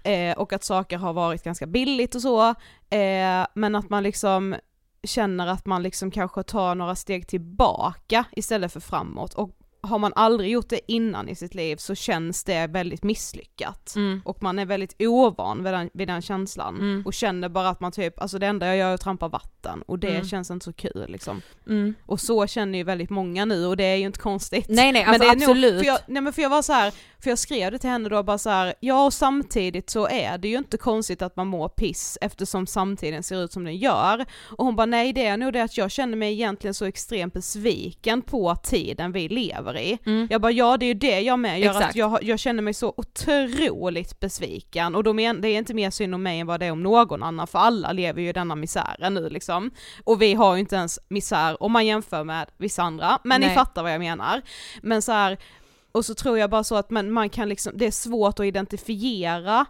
Ja. 0.04 0.12
Eh, 0.12 0.38
och 0.38 0.54
att 0.54 0.63
saker 0.63 0.97
har 0.97 1.13
varit 1.13 1.43
ganska 1.43 1.67
billigt 1.67 2.15
och 2.15 2.21
så, 2.21 2.49
eh, 2.89 3.47
men 3.54 3.75
att 3.75 3.89
man 3.89 4.04
liksom 4.04 4.56
känner 5.04 5.47
att 5.47 5.65
man 5.65 5.84
liksom 5.84 6.12
kanske 6.12 6.43
tar 6.43 6.75
några 6.75 6.95
steg 6.95 7.28
tillbaka 7.28 8.25
istället 8.32 8.73
för 8.73 8.80
framåt 8.80 9.34
och 9.34 9.49
har 9.85 9.99
man 9.99 10.13
aldrig 10.15 10.51
gjort 10.51 10.69
det 10.69 10.79
innan 10.91 11.29
i 11.29 11.35
sitt 11.35 11.55
liv 11.55 11.75
så 11.75 11.95
känns 11.95 12.43
det 12.43 12.67
väldigt 12.67 13.03
misslyckat. 13.03 13.93
Mm. 13.95 14.21
Och 14.25 14.43
man 14.43 14.59
är 14.59 14.65
väldigt 14.65 14.95
ovan 15.01 15.63
vid 15.63 15.73
den, 15.73 15.89
vid 15.93 16.07
den 16.07 16.21
känslan 16.21 16.75
Mm. 16.75 17.03
och 17.05 17.13
känner 17.13 17.49
bara 17.49 17.69
att 17.69 17.79
man 17.79 17.91
typ, 17.91 18.19
alltså 18.21 18.39
det 18.39 18.47
enda 18.47 18.67
jag 18.67 18.77
gör 18.77 18.89
är 18.89 18.93
att 18.93 19.01
trampa 19.01 19.27
vatten 19.27 19.81
och 19.87 19.99
det 19.99 20.09
Mm. 20.15 20.25
känns 20.27 20.51
inte 20.51 20.63
så 20.65 20.73
kul 20.73 21.05
liksom. 21.07 21.41
Mm. 21.67 21.93
Och 22.05 22.19
så 22.19 22.47
känner 22.47 22.77
ju 22.77 22.83
väldigt 22.83 23.09
många 23.09 23.45
nu 23.45 23.65
och 23.65 23.77
det 23.77 23.83
är 23.83 23.95
ju 23.95 24.05
inte 24.05 24.19
konstigt. 24.19 24.65
Nej 24.69 24.91
nej, 24.91 25.05
Men 25.05 25.13
alltså 25.13 25.19
det 25.29 25.31
är 25.31 25.35
nog- 25.35 25.49
absolut. 25.57 25.79
för 25.79 25.85
jag, 25.87 25.99
nej 26.07 26.21
men 26.21 26.33
för 26.33 26.41
jag 26.41 26.49
var 26.49 26.61
så 26.61 26.73
här, 26.73 26.93
för 27.19 27.29
jag 27.29 27.39
skrev 27.39 27.71
det 27.71 27.79
till 27.79 27.89
henne 27.89 28.09
då 28.09 28.23
bara 28.23 28.37
så 28.37 28.49
här, 28.49 28.73
ja 28.79 29.05
och 29.05 29.13
samtidigt 29.13 29.89
så 29.89 30.07
är 30.07 30.37
det 30.37 30.47
ju 30.47 30.57
inte 30.57 30.77
konstigt 30.77 31.21
att 31.21 31.35
man 31.35 31.47
mår 31.47 31.69
piss 31.69 32.17
eftersom 32.21 32.67
samtiden 32.67 33.23
ser 33.23 33.43
ut 33.43 33.51
som 33.53 33.63
den 33.63 33.77
gör. 33.77 34.25
Och 34.57 34.65
hon 34.65 34.75
bara 34.75 34.85
nej 34.85 35.13
det 35.13 35.25
är 35.25 35.37
nog 35.37 35.53
det 35.53 35.63
att 35.63 35.77
jag 35.77 35.91
känner 35.91 36.17
mig 36.17 36.33
egentligen 36.33 36.73
så 36.73 36.85
extremt 36.85 37.33
besviken 37.33 38.21
på 38.21 38.55
tiden 38.55 39.11
vi 39.11 39.29
lever 39.29 39.74
i. 39.81 39.97
Mm. 40.05 40.27
Jag 40.29 40.41
bara 40.41 40.51
ja 40.51 40.77
det 40.77 40.85
är 40.85 40.88
ju 40.88 40.93
det 40.93 41.19
jag 41.19 41.39
med 41.39 41.59
gör 41.59 41.69
Exakt. 41.69 41.89
att 41.89 41.95
jag, 41.95 42.23
jag 42.23 42.39
känner 42.39 42.61
mig 42.61 42.73
så 42.73 42.93
otroligt 42.97 44.19
besviken 44.19 44.95
och 44.95 45.03
då 45.03 45.13
men, 45.13 45.41
det 45.41 45.47
är 45.49 45.57
inte 45.57 45.73
mer 45.73 45.89
synd 45.89 46.15
om 46.15 46.23
mig 46.23 46.39
än 46.39 46.47
vad 46.47 46.59
det 46.59 46.65
är 46.65 46.71
om 46.71 46.83
någon 46.83 47.23
annan 47.23 47.47
för 47.47 47.59
alla 47.59 47.91
lever 47.91 48.21
ju 48.21 48.29
i 48.29 48.33
denna 48.33 48.55
misären 48.55 49.13
nu 49.13 49.29
liksom. 49.29 49.71
Och 50.03 50.21
vi 50.21 50.33
har 50.33 50.55
ju 50.55 50.59
inte 50.59 50.75
ens 50.75 50.99
misär 51.09 51.63
om 51.63 51.71
man 51.71 51.85
jämför 51.85 52.23
med 52.23 52.49
vissa 52.57 52.83
andra, 52.83 53.19
men 53.23 53.41
ni 53.41 53.47
Nej. 53.47 53.55
fattar 53.55 53.83
vad 53.83 53.93
jag 53.93 53.99
menar. 53.99 54.41
Men 54.81 55.01
så 55.01 55.11
här, 55.11 55.38
och 55.91 56.05
så 56.05 56.15
tror 56.15 56.38
jag 56.38 56.49
bara 56.49 56.63
så 56.63 56.75
att 56.75 56.89
man, 56.89 57.11
man 57.11 57.29
kan 57.29 57.49
liksom, 57.49 57.73
det 57.75 57.85
är 57.85 57.91
svårt 57.91 58.39
att 58.39 58.45
identifiera 58.45 59.65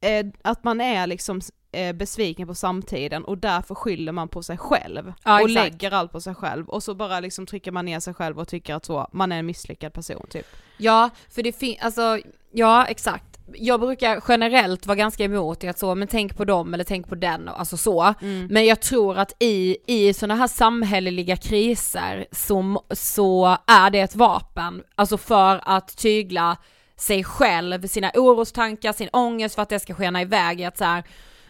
eh, 0.00 0.26
att 0.42 0.64
man 0.64 0.80
är 0.80 1.06
liksom 1.06 1.40
eh, 1.72 1.92
besviken 1.92 2.48
på 2.48 2.54
samtiden 2.54 3.24
och 3.24 3.38
därför 3.38 3.74
skyller 3.74 4.12
man 4.12 4.28
på 4.28 4.42
sig 4.42 4.58
själv. 4.58 5.12
Ja, 5.24 5.42
och 5.42 5.50
exakt. 5.50 5.72
lägger 5.72 5.90
allt 5.90 6.12
på 6.12 6.20
sig 6.20 6.34
själv 6.34 6.68
och 6.68 6.82
så 6.82 6.94
bara 6.94 7.20
liksom 7.20 7.46
trycker 7.46 7.72
man 7.72 7.84
ner 7.84 8.00
sig 8.00 8.14
själv 8.14 8.38
och 8.38 8.48
tycker 8.48 8.74
att 8.74 8.84
så, 8.84 9.08
man 9.12 9.32
är 9.32 9.38
en 9.38 9.46
misslyckad 9.46 9.92
person 9.92 10.26
typ. 10.30 10.46
Ja, 10.76 11.10
för 11.30 11.42
det 11.42 11.52
finns, 11.52 11.78
alltså, 11.80 12.18
ja 12.52 12.86
exakt. 12.86 13.24
Jag 13.54 13.80
brukar 13.80 14.22
generellt 14.28 14.86
vara 14.86 14.96
ganska 14.96 15.24
emot 15.24 15.64
att 15.64 15.78
så, 15.78 15.94
men 15.94 16.08
tänk 16.08 16.36
på 16.36 16.44
dem 16.44 16.74
eller 16.74 16.84
tänk 16.84 17.08
på 17.08 17.14
den, 17.14 17.48
alltså 17.48 17.76
så. 17.76 18.14
Mm. 18.20 18.46
Men 18.50 18.66
jag 18.66 18.80
tror 18.80 19.18
att 19.18 19.32
i, 19.38 19.76
i 19.86 20.14
sådana 20.14 20.34
här 20.34 20.46
samhälleliga 20.46 21.36
kriser 21.36 22.26
så, 22.32 22.84
så 22.90 23.56
är 23.66 23.90
det 23.90 24.00
ett 24.00 24.16
vapen, 24.16 24.82
alltså 24.94 25.18
för 25.18 25.60
att 25.64 25.96
tygla 25.96 26.56
sig 27.00 27.24
själv, 27.24 27.86
sina 27.86 28.10
orostankar, 28.14 28.92
sin 28.92 29.08
ångest 29.12 29.54
för 29.54 29.62
att 29.62 29.68
det 29.68 29.80
ska 29.80 29.94
skena 29.94 30.22
iväg 30.22 30.60
i 30.60 30.64
att 30.64 30.78
så 30.78 30.84
här, 30.84 31.04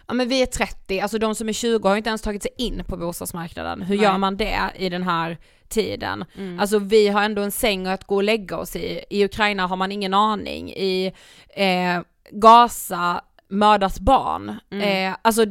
ja 0.07 0.15
men 0.15 0.29
vi 0.29 0.43
är 0.43 0.47
30, 0.47 1.01
alltså 1.01 1.19
de 1.19 1.35
som 1.35 1.49
är 1.49 1.53
20 1.53 1.89
har 1.89 1.97
inte 1.97 2.09
ens 2.09 2.23
tagit 2.23 2.43
sig 2.43 2.53
in 2.57 2.85
på 2.85 2.97
bostadsmarknaden, 2.97 3.83
hur 3.83 3.97
Nej. 3.97 4.05
gör 4.05 4.19
man 4.19 4.37
det 4.37 4.61
i 4.77 4.89
den 4.89 5.03
här 5.03 5.39
tiden? 5.69 6.25
Mm. 6.37 6.61
Alltså 6.61 6.79
vi 6.79 7.09
har 7.09 7.23
ändå 7.23 7.43
en 7.43 7.53
säng 7.53 7.87
att 7.87 8.05
gå 8.05 8.17
och 8.17 8.23
lägga 8.23 8.57
oss 8.57 8.77
i, 8.77 9.05
i 9.11 9.25
Ukraina 9.25 9.67
har 9.67 9.77
man 9.77 9.93
ingen 9.93 10.15
aning, 10.15 10.71
i 10.71 11.13
eh, 11.57 12.01
Gaza 12.31 13.21
mördas 13.49 14.01
barn. 14.01 14.57
Mm. 14.71 15.09
Eh, 15.09 15.17
alltså 15.23 15.47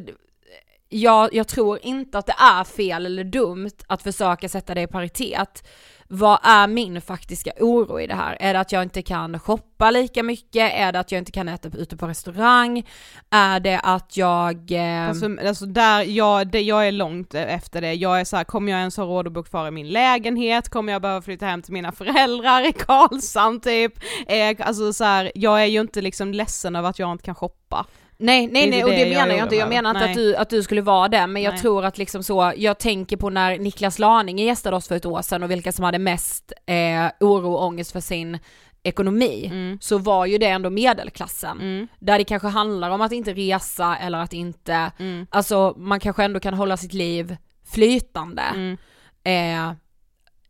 jag, 0.90 1.34
jag 1.34 1.48
tror 1.48 1.80
inte 1.82 2.18
att 2.18 2.26
det 2.26 2.36
är 2.40 2.64
fel 2.64 3.06
eller 3.06 3.24
dumt 3.24 3.78
att 3.88 4.04
försöka 4.04 4.50
sätta 4.50 4.74
det 4.74 4.82
i 4.82 4.88
paritet. 4.88 5.64
Vad 6.12 6.40
är 6.44 6.68
min 6.68 7.02
faktiska 7.02 7.52
oro 7.60 8.00
i 8.00 8.08
det 8.08 8.16
här? 8.16 8.38
Är 8.40 8.54
det 8.54 8.60
att 8.60 8.72
jag 8.72 8.84
inte 8.84 9.02
kan 9.02 9.40
shoppa 9.40 9.92
lika 9.92 10.24
mycket? 10.24 10.74
Är 10.74 10.92
det 10.92 11.00
att 11.00 11.12
jag 11.12 11.20
inte 11.20 11.32
kan 11.32 11.50
äta 11.50 11.70
ute 11.78 11.98
på 11.98 12.08
restaurang? 12.08 12.84
Är 13.30 13.60
det 13.60 13.80
att 13.84 14.18
jag... 14.18 14.72
Eh, 14.72 15.10
Alltså, 15.10 15.26
alltså 15.48 15.66
där, 15.66 16.04
jag, 16.04 16.48
det, 16.52 16.62
jag 16.62 16.88
är 16.88 16.92
långt 16.92 17.34
efter 17.34 17.82
det, 17.82 17.94
jag 17.94 18.20
är 18.20 18.26
så 18.26 18.38
här, 18.38 18.44
kommer 18.44 18.72
jag 18.72 18.80
ens 18.80 18.98
ha 18.98 19.06
råd 19.06 19.28
att 19.28 19.34
bo 19.34 19.44
kvar 19.44 19.68
i 19.68 19.72
min 19.72 19.90
lägenhet? 19.90 20.70
Kommer 20.70 20.94
jag 20.94 21.02
behöva 21.02 21.22
flytta 21.22 21.46
hem 21.46 21.62
till 21.62 21.74
mina 21.74 21.92
föräldrar 21.92 22.68
i 22.70 22.72
Karlshamn 22.72 23.60
typ? 23.60 23.94
Eh, 24.28 24.68
alltså 24.68 24.94
så 24.94 25.04
här, 25.04 25.32
jag 25.36 25.62
är 25.62 25.66
ju 25.66 25.82
inte 25.82 26.02
liksom 26.02 26.32
ledsen 26.34 26.76
över 26.76 26.90
att 26.90 27.00
jag 27.00 27.12
inte 27.12 27.24
kan 27.24 27.36
shoppa. 27.36 27.86
Nej, 28.22 28.48
Det 28.48 28.54
nej, 28.54 28.70
nej 28.70 28.80
det 28.80 28.84
och 28.86 28.90
det 28.90 29.00
jag 29.00 29.10
menar 29.10 29.36
jag 29.36 29.46
inte. 29.46 29.56
Jag 29.56 29.70
menar 29.70 29.90
inte 29.90 30.06
att 30.06 30.14
du, 30.16 30.36
att 30.36 30.50
du 30.50 30.64
skulle 30.64 30.82
vara 30.82 31.08
det, 31.08 31.28
men 31.28 31.42
jag 31.42 31.52
Nej. 31.52 31.62
tror 31.62 31.86
att 31.86 31.98
liksom 31.98 32.24
så, 32.24 32.54
jag 32.58 32.78
tänker 32.80 33.18
på 33.18 33.30
när 33.30 33.58
Niklas 33.58 34.00
Laning 34.00 34.40
gästade 34.40 34.76
oss 34.76 34.88
för 34.88 34.96
ett 34.96 35.06
år 35.06 35.22
sedan 35.22 35.44
och 35.44 35.52
vilka 35.52 35.72
som 35.72 35.86
hade 35.86 36.00
mest 36.00 36.54
eh, 36.66 37.08
oro 37.20 37.54
och 37.54 37.64
ångest 37.66 37.92
för 37.92 38.00
sin 38.00 38.40
ekonomi, 38.84 39.46
Mm. 39.46 39.78
så 39.82 39.98
var 39.98 40.26
ju 40.26 40.38
det 40.38 40.46
ändå 40.46 40.70
medelklassen. 40.70 41.60
Mm. 41.62 41.88
Där 42.00 42.18
det 42.18 42.24
kanske 42.24 42.48
handlar 42.48 42.90
om 42.90 43.02
att 43.02 43.12
inte 43.12 43.34
resa 43.34 43.98
eller 43.98 44.18
att 44.18 44.34
inte, 44.34 44.92
Mm. 45.00 45.28
alltså 45.30 45.74
man 45.78 46.00
kanske 46.00 46.24
ändå 46.24 46.40
kan 46.40 46.54
hålla 46.54 46.78
sitt 46.78 46.94
liv 46.94 47.38
flytande. 47.74 48.42
Mm. 48.42 48.78
Eh, 49.24 49.74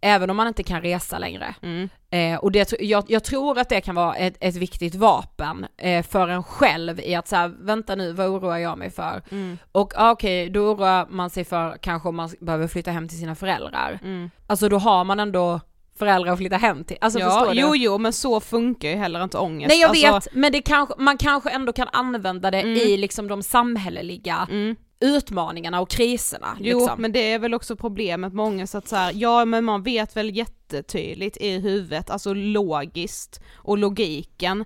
även 0.02 0.30
om 0.30 0.38
man 0.38 0.48
inte 0.48 0.64
kan 0.64 0.82
resa 0.82 1.20
längre. 1.20 1.56
Mm. 1.62 1.90
Eh, 2.12 2.36
och 2.40 2.52
det, 2.52 2.74
jag, 2.80 3.04
jag 3.08 3.24
tror 3.24 3.58
att 3.60 3.70
det 3.70 3.82
kan 3.82 3.96
vara 3.96 4.16
ett, 4.16 4.38
ett 4.40 4.56
viktigt 4.56 4.96
vapen 4.96 5.66
eh, 5.78 6.04
för 6.04 6.28
en 6.28 6.44
själv 6.44 7.00
i 7.00 7.16
att 7.16 7.28
säga, 7.28 7.48
vänta 7.48 7.96
nu, 7.96 8.12
vad 8.14 8.28
oroar 8.28 8.58
jag 8.58 8.78
mig 8.78 8.90
för? 8.92 9.22
Mm. 9.32 9.58
Och 9.72 9.94
ah, 9.96 10.12
okej, 10.12 10.50
då 10.50 10.60
oroar 10.60 11.08
man 11.10 11.30
sig 11.30 11.46
för 11.46 11.78
kanske 11.82 12.10
om 12.10 12.16
man 12.16 12.30
behöver 12.40 12.68
flytta 12.68 12.92
hem 12.92 13.08
till 13.08 13.20
sina 13.20 13.36
föräldrar. 13.36 14.00
Mm. 14.04 14.30
Alltså 14.48 14.70
då 14.70 14.78
har 14.78 15.04
man 15.04 15.20
ändå 15.20 15.60
föräldrar 16.00 16.32
att 16.32 16.38
flytta 16.38 16.58
hem 16.58 16.84
till. 16.84 16.98
Alltså 17.02 17.20
ja, 17.20 17.30
förstår 17.30 17.54
du? 17.54 17.60
jo 17.62 17.76
jo 17.76 17.98
men 17.98 18.14
så 18.14 18.40
funkar 18.40 18.90
ju 18.90 18.96
heller 18.96 19.24
inte 19.24 19.38
ångest. 19.38 19.70
Nej 19.70 19.80
jag 19.82 19.90
alltså, 19.90 20.14
vet, 20.14 20.28
men 20.34 20.52
det 20.52 20.62
kanske, 20.62 20.94
man 20.98 21.18
kanske 21.18 21.50
ändå 21.50 21.74
kan 21.74 21.88
använda 21.92 22.52
det 22.52 22.60
Mm. 22.62 22.78
i 22.78 22.98
liksom 22.98 23.28
de 23.28 23.44
samhälleliga 23.44 24.48
Mm. 24.52 24.76
Utmaningarna 25.00 25.82
och 25.82 25.90
kriserna. 25.90 26.58
Jo 26.60 26.80
liksom. 26.80 27.02
men 27.02 27.12
det 27.12 27.32
är 27.32 27.40
väl 27.40 27.54
också 27.54 27.76
problemet 27.76 28.34
med 28.34 28.46
ångest 28.46 28.76
att 28.76 28.88
så 28.88 28.96
här, 28.96 29.12
ja 29.16 29.46
men 29.46 29.66
man 29.66 29.84
vet 29.84 30.18
väl 30.18 30.36
jättetydligt 30.36 31.38
i 31.38 31.60
huvudet, 31.60 32.10
alltså 32.10 32.34
logiskt 32.34 33.42
och 33.56 33.78
logiken 33.78 34.66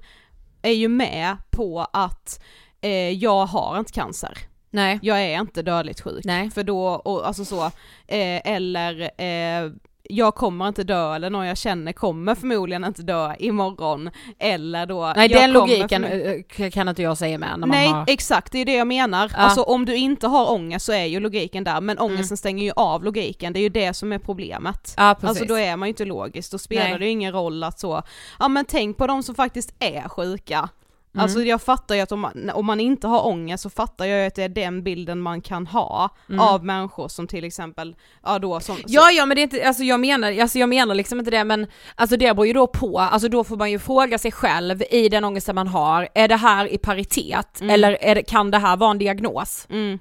är 0.62 0.72
ju 0.72 0.88
med 0.88 1.38
på 1.52 1.88
att 1.93 2.43
eh, 2.82 3.10
jag 3.10 3.46
har 3.46 3.80
inte 3.80 3.93
cancer. 3.93 4.38
Nej. 4.69 5.00
Jag 5.02 5.22
är 5.22 5.39
inte 5.39 5.62
dödligt 5.62 6.02
sjuk. 6.02 6.26
Nej. 6.26 6.52
För 6.52 6.63
då, 6.63 6.88
och, 6.88 7.28
alltså 7.28 7.46
så, 7.46 7.65
eh, 8.08 8.41
eller 8.46 9.02
eh, 9.02 9.72
jag 10.09 10.35
kommer 10.35 10.67
inte 10.67 10.83
dö 10.83 11.15
eller 11.15 11.29
någon 11.29 11.45
jag 11.47 11.57
känner 11.57 11.93
kommer 11.93 12.35
förmodligen 12.35 12.83
inte 12.85 13.01
dö 13.01 13.35
imorgon 13.39 14.09
eller 14.39 14.85
då 14.85 15.13
Nej 15.15 15.31
jag 15.31 15.41
den 15.41 15.51
logiken 15.51 16.05
förmo- 16.05 16.43
eh, 16.63 16.69
kan 16.71 16.89
inte 16.89 17.01
jag 17.01 17.17
säga 17.17 17.37
med 17.37 17.59
när 17.59 17.67
Nej 17.67 17.87
har... 17.87 18.05
exakt, 18.07 18.51
det 18.51 18.59
är 18.59 18.65
det 18.65 18.73
jag 18.73 18.87
menar. 18.87 19.29
Ja. 19.33 19.37
Alltså 19.37 19.61
om 19.63 19.85
du 19.85 19.95
inte 19.95 20.27
har 20.27 20.51
ångest 20.51 20.85
så 20.85 20.91
är 20.93 21.05
ju 21.05 21.19
logiken 21.19 21.63
där, 21.63 21.81
men 21.81 21.99
ångesten 21.99 22.25
Mm. 22.25 22.37
stänger 22.37 22.63
ju 22.65 22.71
av 22.75 23.03
logiken, 23.03 23.53
det 23.53 23.59
är 23.59 23.63
ju 23.63 23.69
det 23.69 23.93
som 23.93 24.11
är 24.11 24.19
problemet. 24.19 24.93
Ja, 24.97 25.15
precis. 25.19 25.29
Alltså 25.29 25.45
då 25.45 25.55
är 25.59 25.75
man 25.77 25.87
ju 25.87 25.89
inte 25.89 26.05
logisk, 26.05 26.51
då 26.51 26.57
spelar 26.57 26.89
Nej. 26.89 26.99
det 26.99 27.05
ju 27.05 27.11
ingen 27.11 27.31
roll 27.33 27.63
att 27.63 27.79
så, 27.79 28.01
ja 28.39 28.47
men 28.47 28.65
tänk 28.65 28.97
på 28.97 29.07
de 29.07 29.23
som 29.23 29.35
faktiskt 29.35 29.73
är 29.79 30.09
sjuka. 30.09 30.69
Mm. 31.15 31.23
Alltså 31.23 31.41
jag 31.43 31.62
fattar 31.62 31.95
ju 31.95 32.02
att 32.02 32.12
om 32.12 32.19
man, 32.19 32.49
om 32.54 32.65
man 32.65 32.80
inte 32.80 33.08
har 33.08 33.26
ångest 33.28 33.63
så 33.63 33.69
fattar 33.69 34.06
jag 34.06 34.19
ju 34.21 34.28
att 34.28 34.36
det 34.36 34.43
är 34.43 34.49
den 34.49 34.84
bilden 34.84 35.19
man 35.21 35.41
kan 35.41 35.67
ha 35.67 36.10
Mm. 36.30 36.39
av 36.39 36.65
människor 36.65 37.08
som 37.08 37.28
till 37.28 37.43
exempel, 37.43 37.95
ja 38.23 38.39
då 38.39 38.60
som, 38.60 38.78
Ja 38.88 39.12
ja 39.12 39.26
men 39.26 39.36
det 39.36 39.41
är 39.41 39.43
inte, 39.43 39.67
alltså 39.67 39.84
jag 39.84 39.99
menar, 39.99 40.39
alltså 40.41 40.60
jag 40.60 40.69
menar 40.69 40.95
liksom 40.95 41.19
inte 41.19 41.32
det 41.32 41.43
men 41.43 41.67
alltså 41.95 42.17
det 42.17 42.36
beror 42.36 42.47
ju 42.47 42.54
då 42.54 42.67
på, 42.67 42.99
alltså 42.99 43.30
då 43.30 43.43
får 43.43 43.58
man 43.58 43.71
ju 43.71 43.80
fråga 43.80 44.17
sig 44.17 44.32
själv 44.32 44.84
i 44.91 45.10
den 45.10 45.23
ångesten 45.23 45.56
man 45.56 45.67
har, 45.67 46.08
är 46.15 46.28
det 46.28 46.36
här 46.36 46.73
i 46.73 46.78
paritet 46.78 47.62
Mm. 47.62 47.73
eller 47.73 47.97
är 48.02 48.21
kan 48.21 48.52
det 48.52 48.58
här 48.58 48.78
vara 48.78 48.91
en 48.91 48.97
diagnos? 48.97 49.67
Mm. 49.69 49.99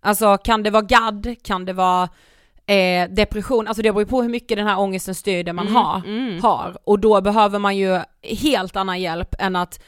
Alltså 0.00 0.36
kan 0.38 0.62
det 0.62 0.70
vara 0.70 0.82
GAD, 0.82 1.34
kan 1.44 1.64
det 1.64 1.72
vara 1.72 2.08
eh, 2.66 3.08
depression, 3.10 3.66
alltså 3.68 3.82
det 3.82 3.92
beror 3.92 4.02
ju 4.02 4.06
på 4.08 4.22
hur 4.22 4.28
mycket 4.28 4.56
den 4.56 4.66
här 4.66 4.78
ångesten 4.78 5.14
styr 5.14 5.44
det 5.44 5.52
man 5.52 5.66
Mm, 5.66 5.76
har, 5.76 6.02
mm. 6.06 6.42
har 6.42 6.76
och 6.84 6.98
då 6.98 7.20
behöver 7.20 7.58
man 7.58 7.76
ju 7.76 8.00
helt 8.22 8.76
annan 8.76 9.00
hjälp 9.00 9.34
än 9.38 9.56
att 9.56 9.80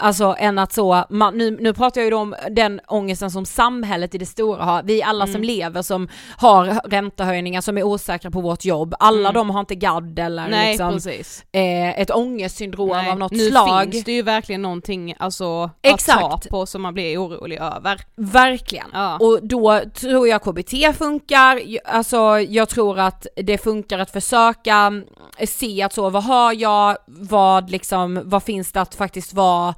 Alltså 0.00 0.34
än 0.38 0.58
att 0.58 0.72
så, 0.72 1.04
man, 1.10 1.38
nu, 1.38 1.56
nu 1.60 1.72
pratar 1.74 2.00
jag 2.00 2.08
ju 2.10 2.14
om 2.16 2.34
den 2.50 2.80
ångesten 2.86 3.30
som 3.30 3.46
samhället 3.46 4.14
i 4.14 4.18
det 4.18 4.26
stora 4.26 4.64
har, 4.64 4.82
vi 4.82 5.02
alla 5.02 5.26
som 5.26 5.34
Mm. 5.36 5.46
lever 5.46 5.82
som 5.82 6.08
har 6.36 6.80
räntehöjningar, 6.90 7.60
som 7.60 7.78
är 7.78 7.82
osäkra 7.82 8.30
på 8.30 8.40
vårt 8.40 8.64
jobb, 8.64 8.94
alla 8.98 9.28
Mm. 9.28 9.34
de 9.34 9.50
har 9.50 9.60
inte 9.60 9.74
GAD 9.74 10.18
eller 10.18 10.48
Nej 10.48 10.68
liksom 10.70 11.12
eh, 11.52 12.00
ett 12.00 12.10
ångestsyndrom 12.10 12.88
Nej, 12.88 13.10
av 13.10 13.18
något 13.18 13.32
nu 13.32 13.50
slag. 13.50 13.92
finns 13.92 14.04
det 14.04 14.12
ju 14.12 14.22
verkligen 14.22 14.62
någonting 14.62 15.14
alltså, 15.18 15.62
att 15.64 15.70
Exakt. 15.82 16.20
ta 16.20 16.40
på 16.50 16.66
som 16.66 16.82
man 16.82 16.94
blir 16.94 17.18
orolig 17.18 17.56
över. 17.56 18.00
Verkligen. 18.16 18.86
Ja. 18.92 19.16
Och 19.20 19.38
då 19.42 19.80
tror 19.94 20.28
jag 20.28 20.42
KBT 20.42 20.92
funkar, 20.98 21.60
alltså 21.84 22.40
jag 22.40 22.68
tror 22.68 22.98
att 22.98 23.26
det 23.36 23.58
funkar 23.58 23.98
att 23.98 24.10
försöka 24.10 24.74
mm, 24.76 25.04
se 25.46 25.82
att 25.82 25.92
så, 25.92 26.10
vad 26.10 26.24
har 26.24 26.52
jag, 26.52 26.96
vad 27.06 27.70
liksom, 27.70 28.20
vad 28.24 28.42
finns 28.42 28.72
det 28.72 28.80
att 28.80 28.94
faktiskt 28.94 29.34
vara, 29.34 29.74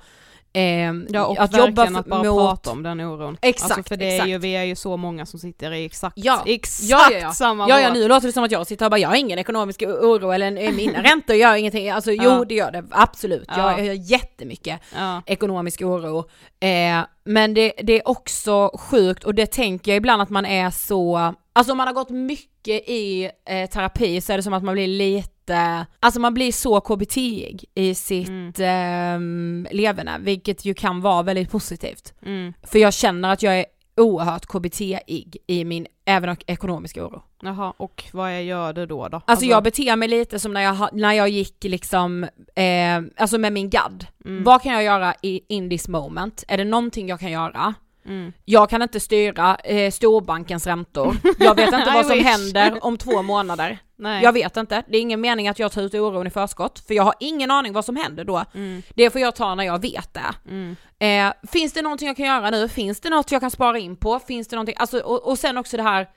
eh, 0.53 0.63
Ja 1.09 1.27
och 1.27 1.39
att 1.39 1.57
jobba 1.57 1.83
att 1.83 1.93
för, 1.93 2.03
bara 2.03 2.23
mot, 2.23 2.39
prata 2.39 2.71
om 2.71 2.83
den 2.83 3.01
oron. 3.01 3.37
Exakt, 3.43 3.73
alltså 3.73 3.89
för 3.89 3.97
det 3.97 4.19
är 4.19 4.27
ju, 4.27 4.35
exakt. 4.35 4.45
vi 4.45 4.57
är 4.57 4.63
ju 4.65 4.77
så 4.77 4.97
många 4.97 5.27
som 5.27 5.39
sitter 5.41 5.73
i 5.73 5.85
exakt, 5.85 6.17
Ja, 6.19 6.43
exakt 6.47 6.83
ja, 6.91 7.09
ja, 7.13 7.19
ja. 7.19 7.33
samma 7.33 7.69
Ja, 7.69 7.81
ja 7.81 7.93
nu 7.93 8.09
låter 8.09 8.27
det 8.27 8.33
som 8.33 8.45
att 8.45 8.51
jag 8.51 8.67
sitter 8.67 8.85
och 8.87 8.91
bara, 8.91 8.99
jag 8.99 9.09
har 9.09 9.17
ingen 9.17 9.39
ekonomisk 9.39 9.83
oro 9.83 10.31
eller 10.31 10.51
mina 10.73 11.03
räntor 11.03 11.37
gör 11.37 11.55
ingenting, 11.57 11.91
alltså 11.91 12.11
jo 12.13 12.23
Ja. 12.23 12.45
det 12.49 12.55
gör 12.55 12.71
det 12.71 12.85
absolut, 12.91 13.45
Ja. 13.49 13.57
jag 13.57 13.87
har 13.87 14.11
jättemycket 14.11 14.81
Ja. 14.97 15.23
ekonomisk 15.27 15.83
oro. 15.83 16.19
Eh, 16.61 17.01
men 17.25 17.55
det, 17.55 17.73
det 17.83 17.93
är 17.93 18.09
också 18.09 18.71
sjukt 18.79 19.25
och 19.25 19.35
det 19.35 19.47
tänker 19.47 19.91
jag 19.91 19.97
ibland 19.97 20.23
att 20.23 20.31
man 20.31 20.47
är 20.47 20.71
så, 20.71 21.35
alltså 21.53 21.73
om 21.73 21.79
man 21.79 21.87
har 21.87 21.95
gått 21.95 22.11
mycket 22.11 22.89
i 22.89 23.31
eh, 23.47 23.71
terapi 23.71 24.21
så 24.21 24.33
är 24.33 24.37
det 24.37 24.43
som 24.43 24.55
att 24.55 24.63
man 24.63 24.75
blir 24.75 24.87
lite, 24.87 25.87
alltså 26.01 26.21
man 26.21 26.35
blir 26.35 26.53
så 26.53 26.81
KBT-ig 26.81 27.65
i 27.75 27.95
sitt 27.95 28.59
ehm, 28.59 29.67
leverne, 29.71 30.19
vilket 30.21 30.65
ju 30.65 30.75
kan 30.75 31.01
vara 31.01 31.23
väldigt 31.23 31.51
positivt. 31.51 32.15
Mm. 32.23 32.53
För 32.63 32.79
jag 32.79 32.95
känner 32.95 33.33
att 33.33 33.43
jag 33.43 33.59
är 33.59 33.65
oerhört 33.97 34.47
KBT-ig 34.47 35.37
i 35.47 35.65
min 35.65 35.87
även 36.05 36.37
ekonomiska 36.47 37.07
oro. 37.07 37.23
Jaha, 37.43 37.73
och 37.77 38.05
vad 38.13 38.35
jag 38.35 38.45
gör 38.45 38.73
det 38.73 38.87
då 38.87 39.09
då? 39.09 39.21
Alltså, 39.25 39.47
jag 39.47 39.63
beter 39.63 39.97
mig 39.97 40.09
lite 40.09 40.39
som 40.39 40.53
när 40.53 40.61
jag, 40.61 40.89
när 40.93 41.13
jag 41.13 41.29
gick 41.29 41.65
liksom, 41.65 42.25
eh, 42.55 43.01
alltså 43.17 43.39
med 43.39 43.53
min 43.53 43.71
gadd. 43.71 44.07
Mm. 44.25 44.45
Vad 44.45 44.63
kan 44.63 44.73
jag 44.73 44.85
göra 44.85 45.15
i 45.23 45.41
in 45.49 45.71
this 45.71 45.89
moment? 45.89 46.45
Är 46.49 46.59
det 46.59 46.65
någonting 46.65 47.09
jag 47.09 47.21
kan 47.21 47.31
göra? 47.31 47.75
Mm. 48.05 48.33
Jag 48.45 48.71
kan 48.71 48.83
inte 48.83 49.01
styra 49.01 49.57
eh, 49.57 49.91
storbankens 49.91 50.67
räntor. 50.67 51.17
Jag 51.39 51.55
vet 51.55 51.73
inte 51.75 51.91
vad 51.95 52.07
som 52.07 52.17
wish. 52.17 52.27
händer 52.27 52.85
om 52.85 52.97
två 52.97 53.23
månader. 53.23 53.79
Nej. 53.97 54.23
Jag 54.23 54.33
vet 54.33 54.57
inte. 54.57 54.83
Det 54.89 54.97
är 54.97 55.01
ingen 55.01 55.21
mening 55.21 55.49
att 55.49 55.59
jag 55.59 55.73
tar 55.73 55.83
ut 55.83 55.95
oron 55.95 56.27
i 56.27 56.31
förskott, 56.31 56.79
för 56.87 56.95
jag 56.95 57.03
har 57.03 57.15
ingen 57.21 57.51
aning 57.51 57.73
vad 57.73 57.85
som 57.85 57.97
händer 57.97 58.25
då. 58.25 58.45
Mm. 58.55 58.83
Det 58.95 59.11
får 59.11 59.21
jag 59.21 59.37
ta 59.37 59.55
när 59.55 59.65
jag 59.65 59.83
vet 59.83 60.15
det. 60.15 60.35
Mm. 60.51 60.77
Eh, 60.99 61.49
finns 61.53 61.73
det 61.73 61.83
någonting 61.83 62.09
jag 62.09 62.17
kan 62.17 62.27
göra 62.27 62.51
nu? 62.51 62.69
Finns 62.69 63.01
det 63.01 63.11
något 63.11 63.33
jag 63.33 63.41
kan 63.41 63.51
spara 63.51 63.79
in 63.79 63.97
på? 63.97 64.19
Finns 64.19 64.49
det 64.49 64.57
någonting, 64.57 64.75
alltså, 64.79 64.99
och, 65.01 65.29
och 65.31 65.39
sen 65.39 65.59
också 65.59 65.77
det 65.77 65.83
här, 65.83 66.09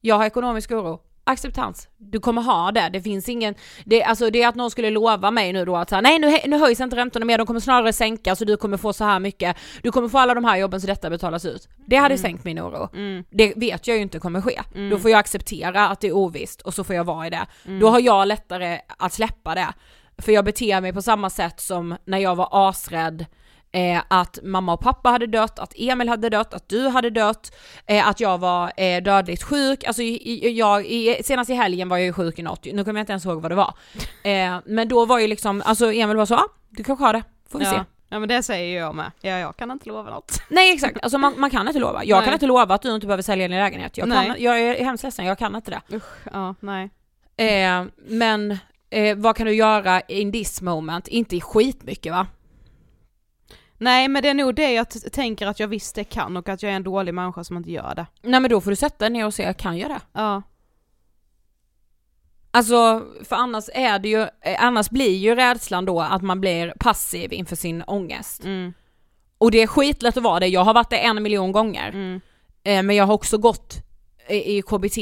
jag 0.00 0.16
har 0.16 0.24
ekonomisk 0.24 0.70
oro. 0.70 1.00
Acceptans. 1.24 1.88
Du 1.98 2.20
kommer 2.20 2.42
ha 2.42 2.72
det, 2.72 2.90
det 2.92 3.00
finns 3.00 3.28
ingen, 3.28 3.54
det, 3.84 4.02
alltså 4.02 4.30
det 4.30 4.42
är 4.42 4.48
att 4.48 4.54
någon 4.54 4.70
skulle 4.70 4.90
lova 4.90 5.30
mig 5.30 5.52
nu 5.52 5.64
då 5.64 5.76
att 5.76 5.88
så 5.88 5.94
här, 5.94 6.02
nej 6.02 6.18
nu, 6.18 6.38
nu 6.46 6.58
höjs 6.58 6.80
inte 6.80 6.96
räntorna 6.96 7.24
mer, 7.24 7.38
de 7.38 7.46
kommer 7.46 7.60
snarare 7.60 7.92
sänkas 7.92 8.40
och 8.40 8.46
du 8.46 8.56
kommer 8.56 8.76
få 8.76 8.92
så 8.92 9.04
här 9.04 9.20
mycket, 9.20 9.56
du 9.82 9.92
kommer 9.92 10.08
få 10.08 10.18
alla 10.18 10.34
de 10.34 10.44
här 10.44 10.56
jobben 10.56 10.80
så 10.80 10.86
detta 10.86 11.10
betalas 11.10 11.44
ut. 11.44 11.68
Det 11.86 11.96
hade 11.96 12.18
sänkt 12.18 12.44
min 12.44 12.60
oro. 12.60 12.88
Mm. 12.94 13.24
Det 13.30 13.52
vet 13.56 13.86
jag 13.86 13.96
ju 13.96 14.02
inte 14.02 14.18
kommer 14.18 14.40
ske. 14.40 14.60
Mm. 14.74 14.90
Då 14.90 14.98
får 14.98 15.10
jag 15.10 15.18
acceptera 15.18 15.88
att 15.88 16.00
det 16.00 16.08
är 16.08 16.12
ovisst 16.12 16.60
och 16.60 16.74
så 16.74 16.84
får 16.84 16.96
jag 16.96 17.04
vara 17.04 17.26
i 17.26 17.30
det. 17.30 17.46
Mm. 17.66 17.80
Då 17.80 17.88
har 17.88 18.00
jag 18.00 18.28
lättare 18.28 18.80
att 18.98 19.12
släppa 19.12 19.54
det. 19.54 19.68
För 20.18 20.32
jag 20.32 20.44
beter 20.44 20.80
mig 20.80 20.92
på 20.92 21.02
samma 21.02 21.30
sätt 21.30 21.60
som 21.60 21.96
när 22.04 22.18
jag 22.18 22.34
var 22.34 22.48
asrädd 22.50 23.26
eh, 23.72 24.02
att 24.08 24.38
mamma 24.42 24.72
och 24.72 24.80
pappa 24.80 25.08
hade 25.08 25.26
dött, 25.26 25.58
att 25.58 25.72
Emil 25.76 26.08
hade 26.08 26.28
dött, 26.28 26.54
att 26.54 26.68
du 26.68 26.88
hade 26.88 27.10
dött, 27.10 27.56
eh, 27.86 28.08
att 28.08 28.20
jag 28.20 28.38
var 28.38 28.72
eh, 28.76 29.02
dödligt 29.02 29.42
sjuk. 29.42 29.84
Alltså 29.84 30.02
jag, 30.02 30.86
i, 30.86 31.22
senast 31.24 31.50
i 31.50 31.54
helgen 31.54 31.88
var 31.88 31.96
jag 31.96 32.06
ju 32.06 32.12
sjuk 32.12 32.38
i 32.38 32.42
något, 32.42 32.64
nu 32.64 32.84
kommer 32.84 33.00
jag 33.00 33.02
inte 33.02 33.12
ens 33.12 33.24
ihåg 33.24 33.42
vad 33.42 33.50
det 33.50 33.54
var. 33.54 33.74
Eh, 34.24 34.58
men 34.64 34.88
då 34.88 35.04
var 35.04 35.18
ju 35.18 35.26
liksom, 35.26 35.62
alltså 35.64 35.92
Emil 35.92 36.16
var 36.16 36.26
så, 36.26 36.34
ah, 36.34 36.48
du 36.70 36.84
kanske 36.84 37.04
har 37.04 37.12
det, 37.12 37.22
får 37.48 37.58
vi 37.58 37.64
se. 37.64 37.74
Ja. 37.74 37.84
ja 38.08 38.18
men 38.18 38.28
det 38.28 38.42
säger 38.42 38.80
jag 38.80 38.94
med. 38.94 39.10
Ja 39.20 39.38
jag 39.38 39.56
kan 39.56 39.70
inte 39.70 39.88
lova 39.88 40.10
något. 40.10 40.42
Nej 40.48 40.74
exakt, 40.74 40.98
alltså 41.02 41.18
man, 41.18 41.34
man 41.40 41.50
kan 41.50 41.68
inte 41.68 41.80
lova. 41.80 42.04
Jag 42.04 42.16
Nej. 42.16 42.24
kan 42.24 42.34
inte 42.34 42.46
lova 42.46 42.74
att 42.74 42.82
du 42.82 42.94
inte 42.94 43.06
behöver 43.06 43.22
sälja 43.22 43.48
din 43.48 43.56
lägenhet. 43.56 43.96
Jag, 43.96 44.12
kan, 44.12 44.34
jag 44.38 44.60
är 44.60 44.84
hemskt 44.84 45.04
ledsen, 45.04 45.24
jag 45.24 45.38
kan 45.38 45.56
inte 45.56 45.70
det. 45.70 45.96
Usch, 45.96 46.26
ja 46.32 46.54
nej. 46.60 46.90
Eh, 47.36 47.84
men 47.96 48.58
eh, 48.90 49.16
vad 49.16 49.36
kan 49.36 49.46
du 49.46 49.54
göra 49.54 50.00
in 50.00 50.32
this 50.32 50.62
moment? 50.62 51.08
Inte 51.08 51.40
skitmycket 51.40 52.12
va? 52.12 52.26
Nej 53.82 54.08
men 54.08 54.22
det 54.22 54.28
är 54.28 54.34
nog 54.34 54.54
det 54.54 54.72
jag 54.72 54.90
t- 54.90 55.10
tänker 55.10 55.46
att 55.46 55.60
jag 55.60 55.68
visst 55.68 55.94
det 55.94 56.04
kan 56.04 56.36
och 56.36 56.48
att 56.48 56.62
jag 56.62 56.72
är 56.72 56.76
en 56.76 56.82
dålig 56.82 57.14
människa 57.14 57.44
som 57.44 57.56
inte 57.56 57.70
gör 57.70 57.94
det. 57.94 58.06
Nej 58.22 58.40
men 58.40 58.50
då 58.50 58.60
får 58.60 58.70
du 58.70 58.76
sätta 58.76 58.98
dig 58.98 59.10
ner 59.10 59.26
och 59.26 59.34
se, 59.34 59.54
kan 59.54 59.78
jag 59.78 59.90
det? 59.90 60.00
Ja. 60.12 60.42
Alltså, 62.50 63.06
för 63.24 63.36
annars 63.36 63.64
är 63.74 63.98
det 63.98 64.08
ju, 64.08 64.20
eh, 64.22 64.56
annars 64.64 64.90
blir 64.90 65.16
ju 65.16 65.34
rädslan 65.34 65.84
då 65.84 66.00
att 66.00 66.22
man 66.22 66.40
blir 66.40 66.74
passiv 66.80 67.32
inför 67.32 67.56
sin 67.56 67.82
ångest. 67.86 68.44
Mm. 68.44 68.72
Och 69.38 69.50
det 69.50 69.62
är 69.62 69.66
skitlätt 69.66 70.16
att 70.16 70.22
vara 70.22 70.40
det, 70.40 70.46
jag 70.46 70.64
har 70.64 70.74
varit 70.74 70.90
det 70.90 70.98
en 70.98 71.22
miljon 71.22 71.52
gånger. 71.52 71.88
Mm. 71.88 72.20
Eh, 72.64 72.82
men 72.82 72.96
jag 72.96 73.06
har 73.06 73.14
också 73.14 73.38
gått 73.38 73.76
i, 74.28 74.58
i 74.58 74.62
KBT 74.62 74.98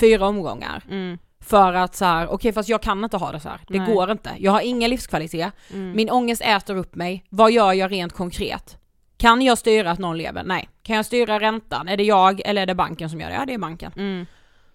fyra 0.00 0.26
omgångar. 0.26 0.84
Mm. 0.90 1.18
För 1.40 1.72
att 1.72 1.94
så 1.96 2.04
här, 2.04 2.28
okej 2.28 2.52
fast 2.52 2.68
jag 2.68 2.82
kan 2.82 3.04
inte 3.04 3.16
ha 3.16 3.32
det 3.32 3.40
så 3.40 3.48
här. 3.48 3.60
det 3.68 3.78
Nej. 3.78 3.94
går 3.94 4.10
inte. 4.10 4.30
Jag 4.38 4.52
har 4.52 4.60
ingen 4.60 4.90
livskvalitet, 4.90 5.52
Mm. 5.72 5.92
min 5.96 6.10
ångest 6.10 6.42
äter 6.44 6.76
upp 6.76 6.94
mig, 6.94 7.24
vad 7.30 7.52
gör 7.52 7.72
jag 7.72 7.92
rent 7.92 8.12
konkret? 8.12 8.76
Kan 9.16 9.42
jag 9.42 9.58
styra 9.58 9.90
att 9.90 9.98
någon 9.98 10.18
lever? 10.18 10.44
Nej. 10.44 10.68
Kan 10.82 10.96
jag 10.96 11.06
styra 11.06 11.40
räntan? 11.40 11.88
Är 11.88 11.96
det 11.96 12.02
jag 12.04 12.40
eller 12.44 12.62
är 12.62 12.66
det 12.66 12.74
banken 12.74 13.10
som 13.10 13.20
gör 13.20 13.28
det? 13.28 13.34
Ja 13.34 13.46
det 13.46 13.54
är 13.54 13.58
banken. 13.58 13.92
Mm. 13.96 14.26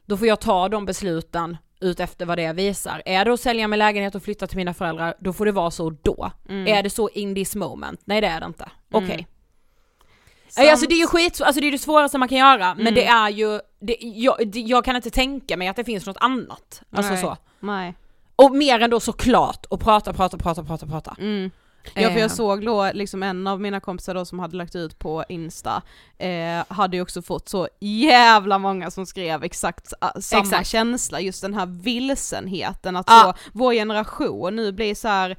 Då 0.05 0.17
får 0.17 0.27
jag 0.27 0.39
ta 0.41 0.69
de 0.69 0.85
besluten 0.85 1.57
ut 1.81 1.99
efter 1.99 2.25
vad 2.25 2.37
det 2.37 2.53
visar. 2.53 3.01
Är 3.05 3.25
det 3.25 3.33
att 3.33 3.39
sälja 3.39 3.67
min 3.67 3.79
lägenhet 3.79 4.15
och 4.15 4.23
flytta 4.23 4.47
till 4.47 4.57
mina 4.57 4.73
föräldrar, 4.73 5.13
då 5.19 5.33
får 5.33 5.45
det 5.45 5.51
vara 5.51 5.71
så 5.71 5.89
då. 6.01 6.31
Mm. 6.49 6.67
Är 6.67 6.83
det 6.83 6.89
så 6.89 7.09
in 7.09 7.35
this 7.35 7.55
moment? 7.55 8.01
Nej 8.05 8.21
det 8.21 8.27
är 8.27 8.39
det 8.39 8.45
inte. 8.45 8.69
Mm. 8.93 9.03
Okej. 9.05 9.27
Nej, 10.57 10.69
Alltså 10.71 10.87
det 10.87 10.95
är 10.95 10.99
ju 10.99 11.07
skit, 11.07 11.41
alltså 11.41 11.61
det 11.61 11.67
är 11.67 11.71
det 11.71 11.77
svåraste 11.77 12.17
man 12.17 12.27
kan 12.27 12.37
göra, 12.37 12.73
men 12.75 12.81
Mm. 12.87 12.93
det 12.95 13.05
är 13.05 13.29
ju, 13.29 13.59
det, 13.81 13.97
jag, 14.01 14.47
det, 14.47 14.59
jag 14.59 14.85
kan 14.85 14.95
inte 14.95 15.09
tänka 15.09 15.57
mig 15.57 15.67
att 15.67 15.75
det 15.75 15.83
finns 15.83 16.05
något 16.05 16.17
annat. 16.19 16.81
Alltså 16.95 17.11
Nej. 17.13 17.21
så. 17.21 17.37
Nej. 17.59 17.93
Och 18.35 18.51
mer 18.55 18.79
än 18.79 18.89
då 18.89 18.99
såklart, 18.99 19.65
och 19.65 19.79
prata, 19.79 20.13
prata, 20.13 20.37
prata, 20.37 20.63
prata, 20.63 20.85
prata. 20.87 21.15
Mm. 21.19 21.51
Ja 21.93 22.09
för 22.09 22.15
Eh. 22.15 22.19
jag 22.21 22.31
såg 22.31 22.65
då 22.65 22.91
liksom 22.93 23.23
en 23.23 23.47
av 23.47 23.61
mina 23.61 23.79
kompisar 23.79 24.13
då 24.13 24.25
som 24.25 24.39
hade 24.39 24.57
lagt 24.57 24.75
ut 24.75 24.99
på 24.99 25.23
Insta, 25.29 25.81
eh, 26.17 26.63
hade 26.67 26.97
ju 26.97 27.01
också 27.01 27.21
fått 27.21 27.49
så 27.49 27.67
jävla 27.79 28.57
många 28.57 28.91
som 28.91 29.05
skrev 29.05 29.43
exakt 29.43 29.93
ah, 30.01 30.21
samma 30.21 30.41
Exakt. 30.41 30.67
känsla, 30.69 31.19
just 31.19 31.41
den 31.41 31.53
här 31.53 31.65
vilsenheten 31.65 32.95
att 32.95 33.05
Ja. 33.09 33.33
så, 33.37 33.49
vår 33.53 33.73
generation 33.73 34.55
nu 34.55 34.71
blir 34.71 34.95
så 34.95 35.07
här 35.07 35.37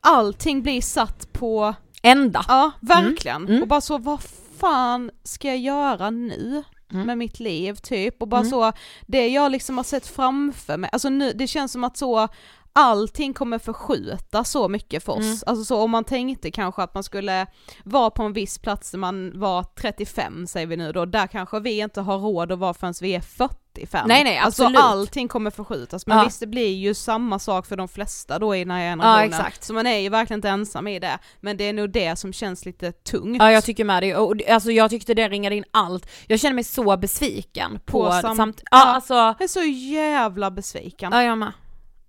allting 0.00 0.62
blir 0.62 0.80
satt 0.82 1.32
på, 1.32 1.74
Ända. 2.04 2.44
ja 2.48 2.70
verkligen, 2.80 3.48
Mm. 3.48 3.62
och 3.62 3.68
bara 3.68 3.80
så 3.80 3.98
vad 3.98 4.22
fan 4.58 5.10
ska 5.24 5.48
jag 5.48 5.58
göra 5.58 6.10
nu? 6.10 6.62
Mm. 6.92 7.06
med 7.06 7.18
mitt 7.18 7.40
liv 7.40 7.74
typ 7.74 8.22
och 8.22 8.28
bara 8.28 8.40
Mm. 8.40 8.50
så, 8.50 8.72
det 9.06 9.28
jag 9.28 9.52
liksom 9.52 9.76
har 9.76 9.84
sett 9.84 10.06
framför 10.06 10.76
mig, 10.76 10.90
alltså 10.92 11.08
nu, 11.08 11.32
det 11.32 11.46
känns 11.46 11.72
som 11.72 11.84
att 11.84 11.96
så 11.96 12.28
allting 12.72 13.34
kommer 13.34 13.58
förskjuta 13.58 14.44
så 14.44 14.68
mycket 14.68 15.04
för 15.04 15.12
oss. 15.12 15.18
Mm. 15.24 15.36
Alltså 15.46 15.64
så 15.64 15.80
om 15.82 15.90
man 15.90 16.04
tänkte 16.04 16.50
kanske 16.50 16.82
att 16.82 16.94
man 16.94 17.02
skulle 17.02 17.46
vara 17.84 18.10
på 18.10 18.22
en 18.22 18.32
viss 18.32 18.58
plats 18.58 18.92
när 18.92 19.00
man 19.00 19.40
var 19.40 19.62
35 19.62 20.46
säger 20.46 20.66
vi 20.66 20.76
nu 20.76 20.92
då, 20.92 21.04
där 21.04 21.26
kanske 21.26 21.60
vi 21.60 21.78
inte 21.78 22.00
har 22.00 22.18
råd 22.18 22.52
att 22.52 22.58
vara 22.58 22.74
förrän 22.74 22.94
vi 23.00 23.14
är 23.14 23.20
40. 23.20 23.54
45. 23.74 24.08
Nej, 24.08 24.24
nej, 24.24 24.38
alltså 24.38 24.62
absolut. 24.62 24.80
allting 24.82 25.28
kommer 25.28 25.50
förskjutas 25.50 26.06
men 26.06 26.18
Ja. 26.18 26.24
visst 26.24 26.40
det 26.40 26.46
blir 26.46 26.68
ju 26.74 26.94
samma 26.94 27.38
sak 27.38 27.66
för 27.66 27.76
de 27.76 27.88
flesta 27.88 28.38
då 28.38 28.56
i 28.56 28.58
den 28.58 28.70
här 28.70 28.80
generationen. 28.80 29.24
exakt. 29.40 29.64
Så 29.64 29.74
man 29.74 29.86
är 29.86 29.98
ju 29.98 30.08
verkligen 30.08 30.38
inte 30.38 30.48
ensam 30.48 30.88
i 30.88 30.98
det. 30.98 31.18
Men 31.40 31.56
det 31.56 31.64
är 31.68 31.72
nog 31.72 31.90
det 31.90 32.16
som 32.18 32.32
känns 32.32 32.66
lite 32.66 32.92
tungt. 32.92 33.36
Ja 33.38 33.52
jag 33.52 33.64
tycker 33.64 33.84
med 33.84 34.02
det, 34.02 34.16
och 34.16 34.34
alltså 34.50 34.70
jag 34.70 34.90
tyckte 34.90 35.14
det 35.14 35.28
ringade 35.28 35.56
in 35.56 35.64
allt. 35.70 36.10
Jag 36.26 36.40
känner 36.40 36.54
mig 36.54 36.64
så 36.64 36.96
besviken 36.96 37.80
på, 37.86 38.04
På 38.04 38.12
sam- 38.12 38.36
samt... 38.36 38.62
Ja, 38.70 38.78
Ja. 38.78 38.84
alltså, 38.84 39.14
Jag 39.14 39.42
är 39.42 39.48
så 39.48 39.62
jävla 39.94 40.50
besviken. 40.50 41.12
ja 41.12 41.22
jag 41.22 41.38
med. 41.38 41.52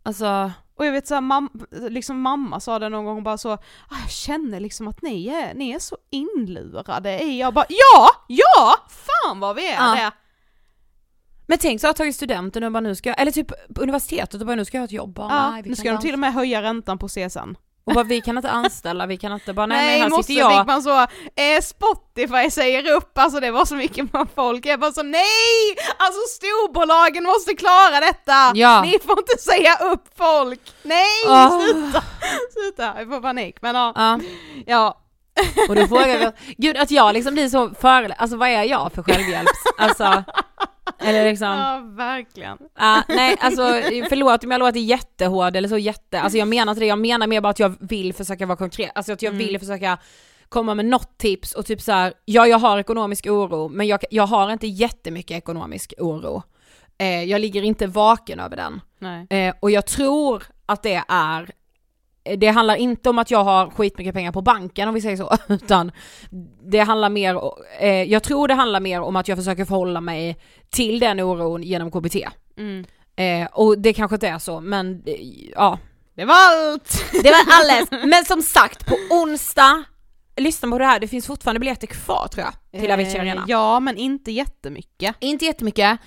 Alltså, 0.03 0.51
Och 0.77 0.85
jag 0.85 0.91
vet 0.91 1.07
såhär, 1.07 1.21
mam- 1.21 1.89
liksom 1.89 2.21
mamma 2.21 2.59
sa 2.59 2.79
det 2.79 2.89
någon 2.89 3.05
gång 3.05 3.23
bara 3.23 3.37
så, 3.37 3.51
ah, 3.53 3.57
jag 4.01 4.09
känner 4.11 4.59
liksom 4.59 4.87
att 4.87 5.01
ni 5.01 5.27
är, 5.27 5.53
ni 5.53 5.69
är 5.71 5.79
så 5.79 5.97
inlurade 6.11 7.19
i, 7.23 7.39
jag 7.39 7.53
bara 7.53 7.65
ja, 7.69 8.09
ja, 8.27 8.75
fan 8.89 9.39
vad 9.39 9.55
vi 9.55 9.67
är 9.71 9.73
Ja. 9.75 9.95
det! 9.95 10.11
Men 11.47 11.57
tänk 11.57 11.81
så 11.81 11.87
har 11.87 11.89
jag 11.89 11.95
tagit 11.95 12.15
studenten 12.15 12.63
och 12.63 12.71
bara 12.71 12.79
nu 12.79 12.95
ska 12.95 13.09
jag, 13.09 13.21
eller 13.21 13.31
typ 13.31 13.47
på 13.75 13.81
universitetet 13.81 14.41
och 14.41 14.47
bara 14.47 14.55
nu 14.55 14.65
ska 14.65 14.77
jag 14.77 14.81
ha 14.81 14.85
ett 14.85 14.91
jobb. 14.91 15.13
Bara, 15.13 15.29
Ja, 15.33 15.51
nej, 15.51 15.63
nu 15.65 15.75
ska 15.75 15.91
de 15.91 16.01
till 16.01 16.13
och 16.13 16.19
med 16.19 16.33
höja 16.33 16.61
räntan 16.61 16.97
på 16.97 17.07
CSN. 17.07 17.55
Och 17.87 17.93
bara 17.93 18.03
vi 18.03 18.21
kan 18.21 18.37
inte 18.37 18.51
anställa, 18.51 19.05
vi 19.05 19.17
kan 19.17 19.31
inte 19.33 19.53
bara 19.53 19.65
nej, 19.65 19.77
Nej, 19.77 19.91
men 19.95 20.01
här 20.01 20.09
måste 20.09 20.33
sitter 20.33 20.41
jag. 20.41 20.67
man 20.67 20.83
så, 20.83 20.99
eh, 21.01 21.61
Spotify 21.61 22.51
säger 22.51 22.91
upp, 22.91 23.17
alltså 23.17 23.39
det 23.39 23.51
var 23.51 23.65
så 23.65 23.75
mycket 23.75 24.13
med 24.13 24.27
folk, 24.35 24.65
jag 24.65 24.79
bara 24.79 24.91
så 24.91 25.03
nej! 25.03 25.75
Alltså 25.97 26.19
storbolagen 26.29 27.23
måste 27.23 27.53
klara 27.55 27.99
detta! 27.99 28.51
Ja. 28.55 28.81
Ni 28.81 28.99
får 28.99 29.19
inte 29.19 29.37
säga 29.37 29.75
upp 29.91 30.03
folk! 30.17 30.61
Nej, 30.83 31.05
Åh. 31.27 31.61
sluta! 31.61 32.03
Sluta, 32.53 32.93
jag 32.97 33.09
får 33.09 33.21
panik, 33.21 33.57
men 33.61 33.75
ja. 33.75 33.93
Ja. 33.95 34.19
ja. 34.65 35.01
Och 35.69 35.75
då 35.75 35.87
frågar 35.87 36.07
jag, 36.07 36.33
gud 36.57 36.77
att 36.77 36.91
jag 36.91 37.13
liksom 37.13 37.33
blir 37.33 37.49
så 37.49 37.69
före, 37.81 38.13
alltså 38.13 38.37
vad 38.37 38.49
är 38.49 38.63
jag 38.63 38.91
för 38.95 39.03
självhjälps, 39.03 39.51
alltså, 39.77 40.23
eller 40.99 41.25
liksom, 41.29 41.47
Ja, 41.47 41.81
verkligen. 41.85 42.57
Ja, 42.79 43.03
nej 43.09 43.35
alltså 43.39 43.61
förlåt 44.09 44.43
om 44.43 44.51
jag 44.51 44.59
låter 44.59 44.79
jättehård 44.79 45.55
eller 45.55 45.69
så 45.69 45.77
jätte, 45.77 46.21
alltså 46.21 46.37
jag 46.37 46.47
menar 46.47 46.71
inte 46.71 46.79
det, 46.79 46.85
jag 46.85 46.99
menar 46.99 47.27
mer 47.27 47.41
bara 47.41 47.49
att 47.49 47.59
jag 47.59 47.75
vill 47.79 48.13
försöka 48.13 48.45
vara 48.45 48.57
konkret, 48.57 48.91
alltså 48.95 49.13
att 49.13 49.21
jag 49.21 49.33
Mm. 49.33 49.47
vill 49.47 49.59
försöka 49.59 49.97
komma 50.49 50.73
med 50.75 50.85
något 50.85 51.17
tips 51.17 51.53
och 51.53 51.65
typ 51.65 51.81
så 51.81 51.91
här, 51.91 52.13
ja 52.25 52.47
jag 52.47 52.57
har 52.59 52.77
ekonomisk 52.77 53.25
oro 53.27 53.69
men 53.69 53.87
jag, 53.87 53.99
jag 54.11 54.27
har 54.27 54.51
inte 54.51 54.67
jättemycket 54.67 55.37
ekonomisk 55.37 55.93
oro. 55.97 56.43
Eh, 56.97 57.23
jag 57.23 57.41
ligger 57.41 57.61
inte 57.63 57.87
vaken 57.87 58.39
över 58.39 58.55
den. 58.57 58.81
Eh, 59.29 59.55
och 59.59 59.71
jag 59.71 59.85
tror 59.85 60.43
att 60.65 60.83
det 60.83 61.03
är 61.07 61.49
det 62.37 62.47
handlar 62.47 62.75
inte 62.75 63.09
om 63.09 63.19
att 63.19 63.31
jag 63.31 63.43
har 63.43 63.69
skitmycket 63.69 64.13
pengar 64.13 64.31
på 64.31 64.41
banken 64.41 64.87
om 64.87 64.93
vi 64.93 65.01
säger 65.01 65.17
så, 65.17 65.37
utan 65.53 65.91
det 66.63 66.79
handlar 66.79 67.09
mer, 67.09 67.41
eh, 67.79 68.03
jag 68.03 68.23
tror 68.23 68.47
det 68.47 68.53
handlar 68.53 68.79
mer 68.79 69.01
om 69.01 69.15
att 69.15 69.27
jag 69.27 69.37
försöker 69.37 69.65
förhålla 69.65 70.01
mig 70.01 70.37
till 70.69 70.99
den 70.99 71.19
oron 71.19 71.63
genom 71.63 71.91
KBT. 71.91 72.15
Mm. 72.57 72.85
Eh, 73.15 73.47
och 73.51 73.77
det 73.77 73.93
kanske 73.93 74.15
inte 74.15 74.27
är 74.27 74.39
så, 74.39 74.61
men 74.61 75.03
eh, 75.05 75.15
ja. 75.55 75.79
Det 76.15 76.25
var 76.25 76.35
allt! 76.35 77.05
Det 77.23 77.31
var 77.31 77.53
alldeles, 77.53 78.05
men 78.05 78.25
som 78.25 78.41
sagt 78.41 78.85
på 78.85 78.95
onsdag, 79.09 79.83
lyssna 80.35 80.69
på 80.69 80.77
det 80.77 80.85
här, 80.85 80.99
det 80.99 81.07
finns 81.07 81.27
fortfarande 81.27 81.59
biljetter 81.59 81.87
kvar 81.87 82.27
tror 82.31 82.45
jag, 82.45 82.81
till 82.81 82.91
Avicii 82.91 83.19
Arena. 83.19 83.41
Eh, 83.41 83.45
ja, 83.47 83.79
men 83.79 83.97
inte 83.97 84.31
jättemycket. 84.31 85.15
Inte 85.19 85.45
jättemycket, 85.45 85.99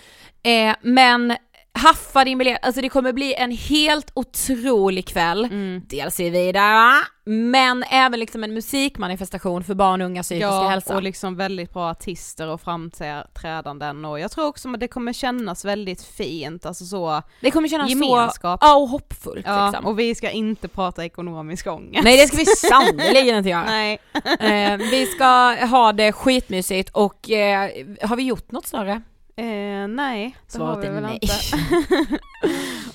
eh, 0.42 0.76
men 0.83 1.37
haffa 1.72 2.24
din 2.24 2.38
biljett, 2.38 2.59
alltså 2.62 2.81
det 2.81 2.88
kommer 2.88 3.12
bli 3.12 3.35
en 3.35 3.50
helt 3.50 4.11
otrolig 4.14 5.07
kväll. 5.09 5.44
Mm. 5.44 5.83
Dels 5.88 6.20
är 6.20 6.31
vi 6.31 6.52
där, 6.52 6.94
men 7.24 7.83
även 7.90 8.20
liksom 8.20 8.44
en 8.44 8.54
musikmanifestation 8.54 9.64
för 9.64 9.74
barn 9.74 10.00
och 10.00 10.07
unga 10.07 10.22
psykiska 10.22 10.46
Ja, 10.46 10.68
hälsa. 10.68 10.96
och 10.96 11.02
liksom 11.02 11.37
väldigt 11.37 11.72
bra 11.72 11.90
artister 11.90 12.48
och 12.48 12.61
framträdanden 12.61 14.04
och 14.04 14.20
jag 14.20 14.31
tror 14.31 14.46
också 14.46 14.68
att 14.68 14.81
det 14.81 14.88
kommer 14.88 15.12
kännas 15.12 15.64
väldigt 15.64 16.02
fint, 16.02 16.66
alltså 16.66 16.85
så 16.85 17.22
det 17.40 17.50
kommer 17.50 17.68
kännas 17.68 17.90
gemenskap. 17.90 18.61
så, 18.61 18.66
ja 18.66 18.76
och 18.76 18.88
hoppfullt 18.88 19.46
Ja, 19.46 19.66
liksom. 19.70 19.87
och 19.87 19.98
vi 19.98 20.14
ska 20.14 20.31
inte 20.31 20.68
prata 20.68 21.04
ekonomisk 21.04 21.66
ångest. 21.66 22.04
Nej 22.04 22.16
det 22.16 22.26
ska 22.26 22.37
vi 22.37 22.46
sannerligen 22.46 23.37
inte 23.37 23.50
göra. 23.50 23.64
Nej. 23.66 23.98
Eh, 24.40 24.76
vi 24.76 25.07
ska 25.07 25.54
ha 25.66 25.92
det 25.92 26.12
skitmysigt 26.12 26.90
och 26.90 27.31
eh, 27.31 27.70
har 28.02 28.16
vi 28.16 28.22
gjort 28.22 28.52
något 28.52 28.66
större? 28.66 29.02
Eh, 29.38 29.88
nej, 29.88 30.37
det 30.46 30.53
Svaret 30.53 30.74
har 30.77 30.83
vi 30.83 30.88
väl 30.88 31.03
nej. 31.03 31.18
inte. 31.22 31.35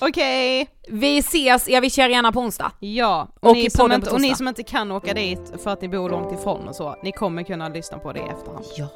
Okej, 0.00 0.68
Vi 0.88 1.18
ses 1.18 1.68
i 1.68 1.76
Avicii 1.76 2.04
Arena 2.04 2.32
på 2.32 2.40
onsdag. 2.40 2.72
ja. 2.80 3.28
Och 3.40 3.50
Och, 3.50 3.56
i 3.56 3.62
ni 3.62 3.70
som 3.70 3.92
inte, 3.92 4.08
på 4.10 4.14
och 4.14 4.20
ni 4.20 4.34
som 4.34 4.48
inte 4.48 4.62
kan 4.62 4.92
åka 4.92 5.14
dit 5.14 5.52
för 5.62 5.70
att 5.70 5.80
ni 5.82 5.88
bor 5.88 6.10
långt 6.10 6.32
ifrån 6.40 6.68
och 6.68 6.76
så, 6.76 6.96
ni 7.02 7.12
kommer 7.12 7.42
kunna 7.42 7.68
lyssna 7.68 7.98
på 7.98 8.12
det 8.12 8.20
i 8.20 8.22
efterhand. 8.22 8.64
Ja. 8.76 8.86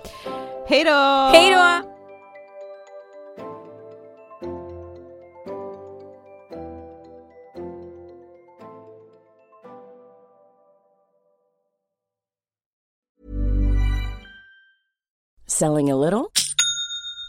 Hej 0.69 0.85
då! 0.85 1.31
Hej 1.39 1.55
då! 1.55 1.89
Selling 15.47 15.91
a 15.91 15.97
little 15.97 16.31